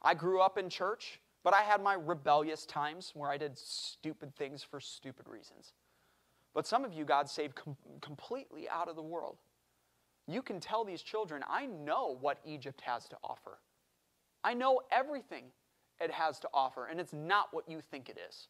I 0.00 0.14
grew 0.14 0.40
up 0.40 0.56
in 0.56 0.70
church, 0.70 1.20
but 1.42 1.52
I 1.52 1.62
had 1.62 1.82
my 1.82 1.94
rebellious 1.94 2.64
times 2.64 3.10
where 3.14 3.28
I 3.28 3.36
did 3.36 3.58
stupid 3.58 4.36
things 4.36 4.62
for 4.62 4.78
stupid 4.78 5.26
reasons. 5.28 5.72
But 6.54 6.66
some 6.66 6.84
of 6.84 6.92
you, 6.92 7.04
God 7.04 7.28
saved 7.28 7.56
com- 7.56 7.76
completely 8.00 8.68
out 8.68 8.88
of 8.88 8.94
the 8.94 9.02
world. 9.02 9.38
You 10.28 10.42
can 10.42 10.60
tell 10.60 10.84
these 10.84 11.02
children, 11.02 11.42
I 11.50 11.66
know 11.66 12.16
what 12.20 12.38
Egypt 12.44 12.82
has 12.82 13.08
to 13.08 13.16
offer. 13.24 13.58
I 14.44 14.54
know 14.54 14.80
everything 14.92 15.46
it 16.00 16.12
has 16.12 16.38
to 16.40 16.48
offer, 16.54 16.86
and 16.86 17.00
it's 17.00 17.12
not 17.12 17.48
what 17.50 17.68
you 17.68 17.80
think 17.80 18.08
it 18.08 18.18
is. 18.28 18.46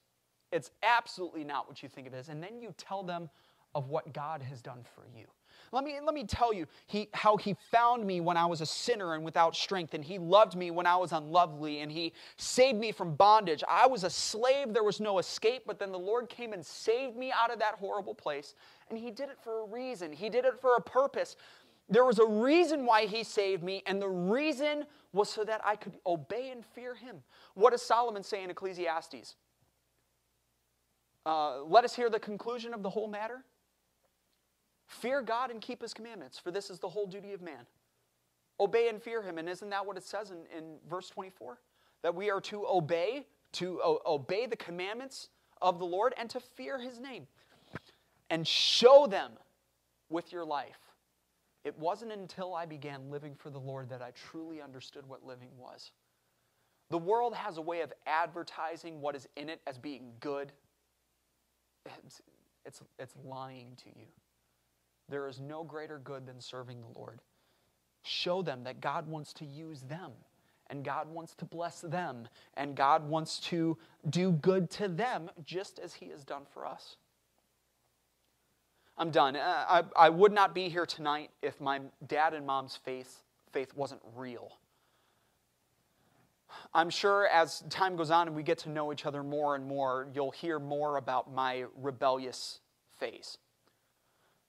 It's 0.51 0.71
absolutely 0.83 1.45
not 1.45 1.67
what 1.67 1.83
you 1.83 1.89
think 1.89 2.07
it 2.07 2.13
is. 2.13 2.29
And 2.29 2.43
then 2.43 2.61
you 2.61 2.75
tell 2.77 3.03
them 3.03 3.31
of 3.75 3.89
what 3.89 4.13
God 4.13 4.43
has 4.43 4.61
done 4.63 4.85
for 4.95 5.05
you. 5.17 5.27
Let 5.73 5.85
me, 5.85 5.99
let 6.05 6.15
me 6.15 6.25
tell 6.25 6.53
you 6.53 6.67
he, 6.87 7.09
how 7.15 7.39
He 7.39 7.57
found 7.71 8.07
me 8.07 8.21
when 8.21 8.37
I 8.37 8.45
was 8.45 8.61
a 8.61 8.67
sinner 8.67 9.15
and 9.15 9.25
without 9.25 9.57
strength, 9.57 9.95
and 9.95 10.05
He 10.05 10.19
loved 10.19 10.55
me 10.55 10.71
when 10.71 10.87
I 10.87 10.97
was 10.97 11.13
unlovely, 11.13 11.81
and 11.81 11.91
He 11.91 12.13
saved 12.37 12.79
me 12.79 12.93
from 12.93 13.15
bondage. 13.15 13.65
I 13.67 13.87
was 13.87 14.05
a 14.05 14.11
slave, 14.11 14.75
there 14.75 14.83
was 14.83 15.01
no 15.01 15.19
escape, 15.19 15.63
but 15.67 15.79
then 15.79 15.91
the 15.91 15.99
Lord 15.99 16.29
came 16.29 16.53
and 16.53 16.65
saved 16.65 17.17
me 17.17 17.33
out 17.33 17.51
of 17.51 17.59
that 17.61 17.77
horrible 17.77 18.15
place, 18.15 18.55
and 18.91 18.99
He 18.99 19.11
did 19.11 19.31
it 19.31 19.39
for 19.43 19.63
a 19.63 19.65
reason. 19.65 20.13
He 20.13 20.29
did 20.29 20.45
it 20.45 20.61
for 20.61 20.77
a 20.77 20.81
purpose. 20.81 21.37
There 21.89 22.05
was 22.05 22.19
a 22.19 22.27
reason 22.27 22.85
why 22.85 23.07
He 23.07 23.25
saved 23.25 23.63
me, 23.63 23.83
and 23.87 24.01
the 24.01 24.11
reason 24.11 24.85
was 25.15 25.31
so 25.31 25.43
that 25.45 25.63
I 25.65 25.77
could 25.77 25.95
obey 26.07 26.51
and 26.51 26.65
fear 26.67 26.95
Him. 26.95 27.17
What 27.55 27.71
does 27.71 27.81
Solomon 27.83 28.23
say 28.23 28.45
in 28.45 28.51
Ecclesiastes? 28.51 29.37
Uh, 31.25 31.63
let 31.63 31.85
us 31.85 31.95
hear 31.95 32.11
the 32.11 32.19
conclusion 32.19 32.75
of 32.75 32.83
the 32.83 32.91
whole 32.91 33.09
matter. 33.09 33.45
Fear 34.93 35.23
God 35.23 35.51
and 35.51 35.61
keep 35.61 35.81
his 35.81 35.95
commandments, 35.95 36.39
for 36.39 36.51
this 36.51 36.69
is 36.69 36.79
the 36.79 36.89
whole 36.89 37.07
duty 37.07 37.33
of 37.33 37.41
man. 37.41 37.65
Obey 38.61 38.89
and 38.89 39.03
fear 39.03 39.23
him. 39.23 39.39
And 39.39 39.49
isn't 39.49 39.71
that 39.71 39.85
what 39.87 39.97
it 39.97 40.05
says 40.05 40.31
in, 40.31 40.39
in 40.57 40.77
verse 40.89 41.09
24? 41.09 41.59
That 42.03 42.15
we 42.15 42.31
are 42.31 42.43
to 42.43 42.67
obey, 42.67 43.27
to 43.53 43.81
o- 43.83 44.03
obey 44.05 44.47
the 44.47 44.57
commandments 44.57 45.31
of 45.63 45.79
the 45.79 45.87
Lord 45.87 46.13
and 46.19 46.29
to 46.31 46.41
fear 46.41 46.79
his 46.79 47.01
name. 47.01 47.27
And 48.29 48.47
show 48.47 49.07
them 49.07 49.33
with 50.11 50.31
your 50.31 50.45
life. 50.45 50.79
It 51.65 51.79
wasn't 51.79 52.13
until 52.13 52.55
I 52.55 52.67
began 52.67 53.11
living 53.11 53.35
for 53.35 53.49
the 53.49 53.59
Lord 53.59 53.89
that 53.89 54.03
I 54.03 54.11
truly 54.11 54.61
understood 54.61 55.07
what 55.07 55.25
living 55.25 55.49
was. 55.59 55.93
The 56.91 56.99
world 56.99 57.35
has 57.35 57.57
a 57.57 57.63
way 57.63 57.81
of 57.81 57.93
advertising 58.07 59.01
what 59.01 59.17
is 59.17 59.27
in 59.37 59.49
it 59.49 59.63
as 59.67 59.79
being 59.79 60.13
good. 60.21 60.53
It's, 62.05 62.21
it's, 62.67 62.83
it's 62.99 63.15
lying 63.25 63.69
to 63.85 63.89
you. 63.99 64.07
There 65.09 65.29
is 65.29 65.41
no 65.41 65.65
greater 65.65 65.99
good 65.99 66.27
than 66.27 66.41
serving 66.41 66.81
the 66.81 66.99
Lord. 66.99 67.21
Show 68.03 68.43
them 68.43 68.65
that 68.65 68.81
God 68.81 69.07
wants 69.07 69.33
to 69.35 69.45
use 69.45 69.83
them 69.83 70.13
and 70.69 70.85
God 70.85 71.09
wants 71.13 71.35
to 71.35 71.45
bless 71.45 71.81
them 71.81 72.29
and 72.57 72.75
God 72.75 73.09
wants 73.09 73.39
to 73.41 73.77
do 74.09 74.33
good 74.33 74.71
to 74.71 74.89
them 74.89 75.31
just 75.45 75.79
as 75.79 75.95
He 75.95 76.09
has 76.09 76.25
done 76.25 76.43
for 76.53 76.67
us. 76.67 76.97
I'm 78.97 79.11
done. 79.11 79.37
Uh, 79.37 79.65
I, 79.69 79.83
I 79.97 80.09
would 80.09 80.33
not 80.33 80.55
be 80.55 80.69
here 80.69 80.87
tonight 80.87 81.31
if 81.43 81.61
my 81.61 81.81
dad 82.07 82.35
and 82.35 82.47
mom's 82.47 82.77
faith, 82.77 83.23
faith 83.51 83.73
wasn't 83.75 84.01
real. 84.17 84.53
I'm 86.75 86.91
sure 86.91 87.27
as 87.27 87.65
time 87.71 87.97
goes 87.97 88.11
on 88.11 88.27
and 88.27 88.37
we 88.37 88.43
get 88.43 88.59
to 88.59 88.69
know 88.69 88.93
each 88.93 89.07
other 89.07 89.23
more 89.23 89.55
and 89.55 89.67
more, 89.67 90.09
you'll 90.15 90.31
hear 90.31 90.59
more 90.59 90.97
about 90.97 91.33
my 91.33 91.65
rebellious 91.81 92.61
phase. 92.99 93.39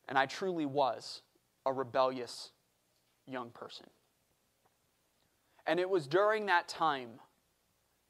And 0.07 0.17
I 0.17 0.25
truly 0.25 0.65
was 0.65 1.21
a 1.65 1.73
rebellious 1.73 2.51
young 3.27 3.49
person. 3.51 3.87
And 5.65 5.79
it 5.79 5.89
was 5.89 6.07
during 6.07 6.47
that 6.47 6.67
time 6.67 7.09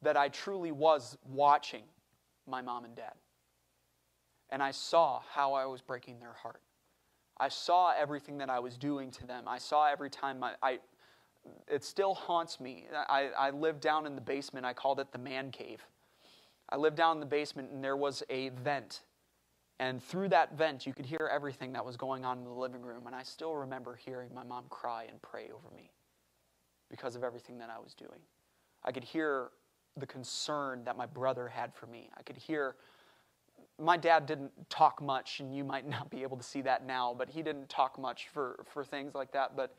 that 0.02 0.16
I 0.16 0.28
truly 0.28 0.72
was 0.72 1.16
watching 1.24 1.84
my 2.46 2.60
mom 2.60 2.84
and 2.84 2.94
dad. 2.94 3.14
And 4.50 4.62
I 4.62 4.72
saw 4.72 5.20
how 5.30 5.54
I 5.54 5.66
was 5.66 5.80
breaking 5.80 6.20
their 6.20 6.32
heart. 6.32 6.60
I 7.38 7.48
saw 7.48 7.92
everything 7.92 8.38
that 8.38 8.50
I 8.50 8.60
was 8.60 8.76
doing 8.76 9.10
to 9.12 9.26
them. 9.26 9.44
I 9.46 9.58
saw 9.58 9.86
every 9.86 10.10
time 10.10 10.44
I, 10.44 10.54
I 10.62 10.78
it 11.68 11.84
still 11.84 12.14
haunts 12.14 12.60
me. 12.60 12.84
I, 13.08 13.30
I 13.36 13.50
lived 13.50 13.80
down 13.80 14.06
in 14.06 14.14
the 14.14 14.20
basement. 14.20 14.64
I 14.64 14.72
called 14.72 15.00
it 15.00 15.12
the 15.12 15.18
man 15.18 15.50
cave. 15.50 15.84
I 16.70 16.76
lived 16.76 16.96
down 16.96 17.16
in 17.16 17.20
the 17.20 17.26
basement, 17.26 17.70
and 17.70 17.84
there 17.84 17.96
was 17.96 18.22
a 18.30 18.48
vent 18.50 19.02
and 19.80 20.02
through 20.02 20.28
that 20.28 20.56
vent, 20.56 20.86
you 20.86 20.92
could 20.92 21.06
hear 21.06 21.28
everything 21.32 21.72
that 21.72 21.84
was 21.84 21.96
going 21.96 22.24
on 22.24 22.38
in 22.38 22.44
the 22.44 22.50
living 22.50 22.82
room. 22.82 23.06
And 23.06 23.14
I 23.14 23.22
still 23.22 23.54
remember 23.54 23.96
hearing 23.96 24.30
my 24.32 24.44
mom 24.44 24.64
cry 24.70 25.06
and 25.08 25.20
pray 25.20 25.50
over 25.52 25.74
me 25.74 25.90
because 26.90 27.16
of 27.16 27.24
everything 27.24 27.58
that 27.58 27.70
I 27.70 27.80
was 27.80 27.94
doing. 27.94 28.20
I 28.84 28.92
could 28.92 29.04
hear 29.04 29.48
the 29.96 30.06
concern 30.06 30.84
that 30.84 30.96
my 30.96 31.06
brother 31.06 31.48
had 31.48 31.74
for 31.74 31.86
me. 31.86 32.10
I 32.16 32.22
could 32.22 32.36
hear 32.36 32.76
my 33.80 33.96
dad 33.96 34.26
didn't 34.26 34.52
talk 34.70 35.02
much, 35.02 35.40
and 35.40 35.54
you 35.54 35.64
might 35.64 35.88
not 35.88 36.08
be 36.08 36.22
able 36.22 36.36
to 36.36 36.44
see 36.44 36.60
that 36.62 36.86
now, 36.86 37.14
but 37.16 37.28
he 37.28 37.42
didn't 37.42 37.68
talk 37.68 37.98
much 37.98 38.28
for, 38.28 38.64
for 38.72 38.84
things 38.84 39.14
like 39.14 39.32
that. 39.32 39.56
But 39.56 39.74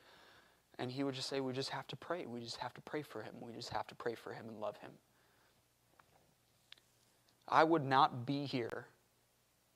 and 0.77 0.91
he 0.91 1.05
would 1.05 1.15
just 1.15 1.29
say, 1.29 1.39
We 1.39 1.53
just 1.53 1.69
have 1.69 1.87
to 1.87 1.95
pray. 1.95 2.25
We 2.25 2.41
just 2.41 2.57
have 2.57 2.73
to 2.73 2.81
pray 2.81 3.01
for 3.01 3.21
him. 3.21 3.33
We 3.39 3.53
just 3.53 3.69
have 3.69 3.87
to 3.87 3.95
pray 3.95 4.13
for 4.13 4.33
him 4.33 4.49
and 4.49 4.59
love 4.59 4.75
him. 4.77 4.91
I 7.47 7.63
would 7.63 7.85
not 7.85 8.25
be 8.25 8.45
here 8.45 8.87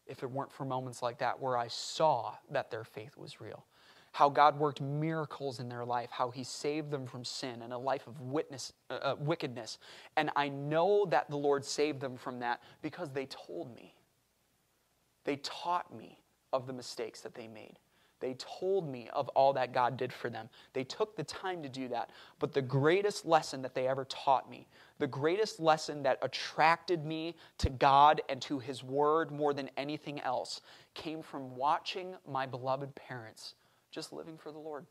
if 0.09 0.23
it 0.23 0.31
weren't 0.31 0.51
for 0.51 0.65
moments 0.65 1.01
like 1.01 1.19
that 1.19 1.39
where 1.39 1.57
I 1.57 1.67
saw 1.67 2.33
that 2.51 2.71
their 2.71 2.83
faith 2.83 3.15
was 3.17 3.39
real. 3.39 3.65
How 4.11 4.27
God 4.27 4.57
worked 4.57 4.81
miracles 4.81 5.59
in 5.59 5.69
their 5.69 5.85
life, 5.85 6.09
how 6.11 6.31
He 6.31 6.43
saved 6.43 6.89
them 6.89 7.05
from 7.05 7.23
sin 7.23 7.61
and 7.61 7.71
a 7.71 7.77
life 7.77 8.07
of 8.07 8.19
witness, 8.19 8.73
uh, 8.89 8.93
uh, 8.93 9.15
wickedness. 9.19 9.77
And 10.17 10.31
I 10.35 10.49
know 10.49 11.05
that 11.11 11.29
the 11.29 11.37
Lord 11.37 11.63
saved 11.63 12.01
them 12.01 12.17
from 12.17 12.39
that 12.39 12.61
because 12.81 13.11
they 13.11 13.27
told 13.27 13.73
me. 13.75 13.93
They 15.25 15.35
taught 15.37 15.95
me 15.95 16.17
of 16.51 16.65
the 16.65 16.73
mistakes 16.73 17.21
that 17.21 17.35
they 17.35 17.47
made. 17.47 17.77
They 18.19 18.35
told 18.37 18.87
me 18.87 19.09
of 19.13 19.29
all 19.29 19.53
that 19.53 19.73
God 19.73 19.95
did 19.97 20.11
for 20.11 20.29
them. 20.29 20.49
They 20.73 20.83
took 20.83 21.15
the 21.15 21.23
time 21.23 21.63
to 21.63 21.69
do 21.69 21.87
that. 21.89 22.11
But 22.39 22.53
the 22.53 22.61
greatest 22.61 23.25
lesson 23.25 23.61
that 23.61 23.73
they 23.73 23.87
ever 23.87 24.05
taught 24.05 24.49
me, 24.49 24.67
the 24.97 25.07
greatest 25.07 25.59
lesson 25.59 26.03
that 26.03 26.19
attracted 26.21 27.05
me 27.05 27.35
to 27.59 27.69
God 27.69 28.21
and 28.29 28.41
to 28.43 28.59
His 28.59 28.83
Word 28.83 29.31
more 29.31 29.53
than 29.53 29.69
anything 29.77 30.19
else, 30.21 30.61
came 30.93 31.21
from 31.21 31.55
watching 31.55 32.15
my 32.27 32.45
beloved 32.45 32.93
parents 32.95 33.55
just 33.91 34.11
living 34.11 34.37
for 34.37 34.51
the 34.51 34.59
Lord 34.59 34.85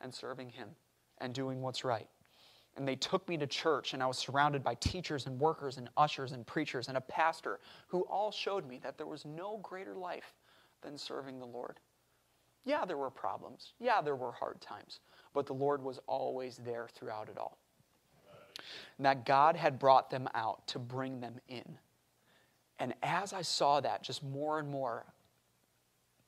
and 0.00 0.12
serving 0.12 0.48
Him 0.48 0.68
and 1.18 1.34
doing 1.34 1.60
what's 1.60 1.84
right. 1.84 2.08
And 2.76 2.86
they 2.86 2.96
took 2.96 3.28
me 3.28 3.36
to 3.36 3.46
church, 3.46 3.94
and 3.94 4.02
I 4.02 4.06
was 4.06 4.16
surrounded 4.16 4.62
by 4.62 4.74
teachers 4.76 5.26
and 5.26 5.38
workers 5.38 5.76
and 5.76 5.90
ushers 5.96 6.32
and 6.32 6.46
preachers 6.46 6.88
and 6.88 6.96
a 6.96 7.02
pastor 7.02 7.60
who 7.88 8.02
all 8.02 8.30
showed 8.30 8.66
me 8.66 8.80
that 8.82 8.96
there 8.96 9.06
was 9.06 9.24
no 9.24 9.58
greater 9.62 9.94
life 9.94 10.32
than 10.82 10.96
serving 10.96 11.38
the 11.38 11.46
Lord. 11.46 11.78
Yeah, 12.64 12.84
there 12.84 12.96
were 12.96 13.10
problems. 13.10 13.72
Yeah, 13.80 14.00
there 14.00 14.16
were 14.16 14.32
hard 14.32 14.60
times. 14.60 15.00
But 15.32 15.46
the 15.46 15.52
Lord 15.54 15.82
was 15.82 16.00
always 16.06 16.58
there 16.64 16.88
throughout 16.94 17.28
it 17.28 17.38
all. 17.38 17.58
And 18.98 19.06
that 19.06 19.24
God 19.24 19.56
had 19.56 19.78
brought 19.78 20.10
them 20.10 20.28
out 20.34 20.66
to 20.68 20.78
bring 20.78 21.20
them 21.20 21.40
in. 21.48 21.78
And 22.78 22.94
as 23.02 23.32
I 23.32 23.42
saw 23.42 23.80
that 23.80 24.02
just 24.02 24.22
more 24.22 24.58
and 24.58 24.68
more, 24.68 25.04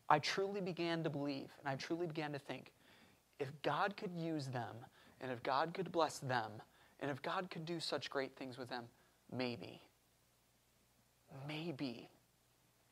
I 0.08 0.18
truly 0.18 0.60
began 0.60 1.02
to 1.04 1.10
believe 1.10 1.48
and 1.58 1.68
I 1.68 1.76
truly 1.76 2.06
began 2.06 2.32
to 2.32 2.38
think 2.38 2.72
if 3.38 3.50
God 3.62 3.96
could 3.96 4.14
use 4.14 4.46
them 4.46 4.76
and 5.20 5.32
if 5.32 5.42
God 5.42 5.72
could 5.74 5.90
bless 5.90 6.18
them 6.18 6.50
and 7.00 7.10
if 7.10 7.22
God 7.22 7.50
could 7.50 7.64
do 7.64 7.80
such 7.80 8.10
great 8.10 8.36
things 8.36 8.58
with 8.58 8.68
them, 8.68 8.84
maybe, 9.34 9.80
maybe 11.48 12.08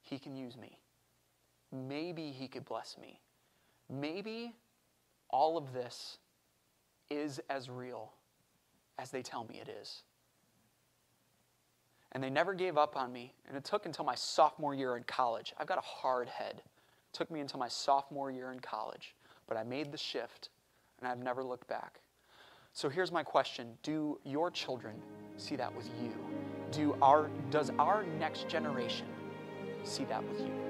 He 0.01 0.19
can 0.19 0.35
use 0.35 0.57
me. 0.57 0.79
Maybe 1.71 2.31
He 2.31 2.49
could 2.49 2.65
bless 2.65 2.97
me. 2.99 3.21
Maybe 3.91 4.55
all 5.29 5.57
of 5.57 5.73
this 5.73 6.19
is 7.11 7.41
as 7.51 7.69
real 7.69 8.13
as 8.99 9.11
they 9.11 9.23
tell 9.23 9.45
me 9.45 9.61
it 9.61 9.69
is. 9.69 10.03
And 12.13 12.23
they 12.23 12.31
never 12.31 12.55
gave 12.55 12.77
up 12.77 12.97
on 12.97 13.13
me. 13.13 13.35
And 13.49 13.57
it 13.57 13.65
took 13.65 13.87
until 13.87 14.05
my 14.05 14.15
sophomore 14.15 14.75
year 14.75 14.97
in 14.97 15.05
college. 15.05 15.53
I've 15.59 15.67
got 15.67 15.79
a 15.79 15.83
hard 15.83 16.29
head. 16.29 16.55
It 16.57 17.13
took 17.13 17.31
me 17.31 17.41
until 17.41 17.59
my 17.59 17.69
sophomore 17.69 18.31
year 18.31 18.53
in 18.53 18.61
college. 18.61 19.15
But 19.47 19.57
I 19.57 19.65
made 19.65 19.93
the 19.93 19.99
shift, 19.99 20.51
and 20.99 21.09
I've 21.09 21.19
never 21.19 21.43
looked 21.43 21.69
back. 21.69 22.01
So 22.73 22.89
here's 22.89 23.11
my 23.11 23.23
question 23.23 23.77
Do 23.83 24.19
your 24.25 24.51
children 24.51 24.95
see 25.37 25.57
that 25.57 25.75
with 25.75 25.89
you? 26.03 26.13
Do 26.71 26.97
our, 27.03 27.31
does 27.51 27.71
our 27.79 28.05
next 28.19 28.49
generation 28.49 29.07
see 29.83 30.05
that 30.05 30.23
with 30.29 30.41
you? 30.41 30.70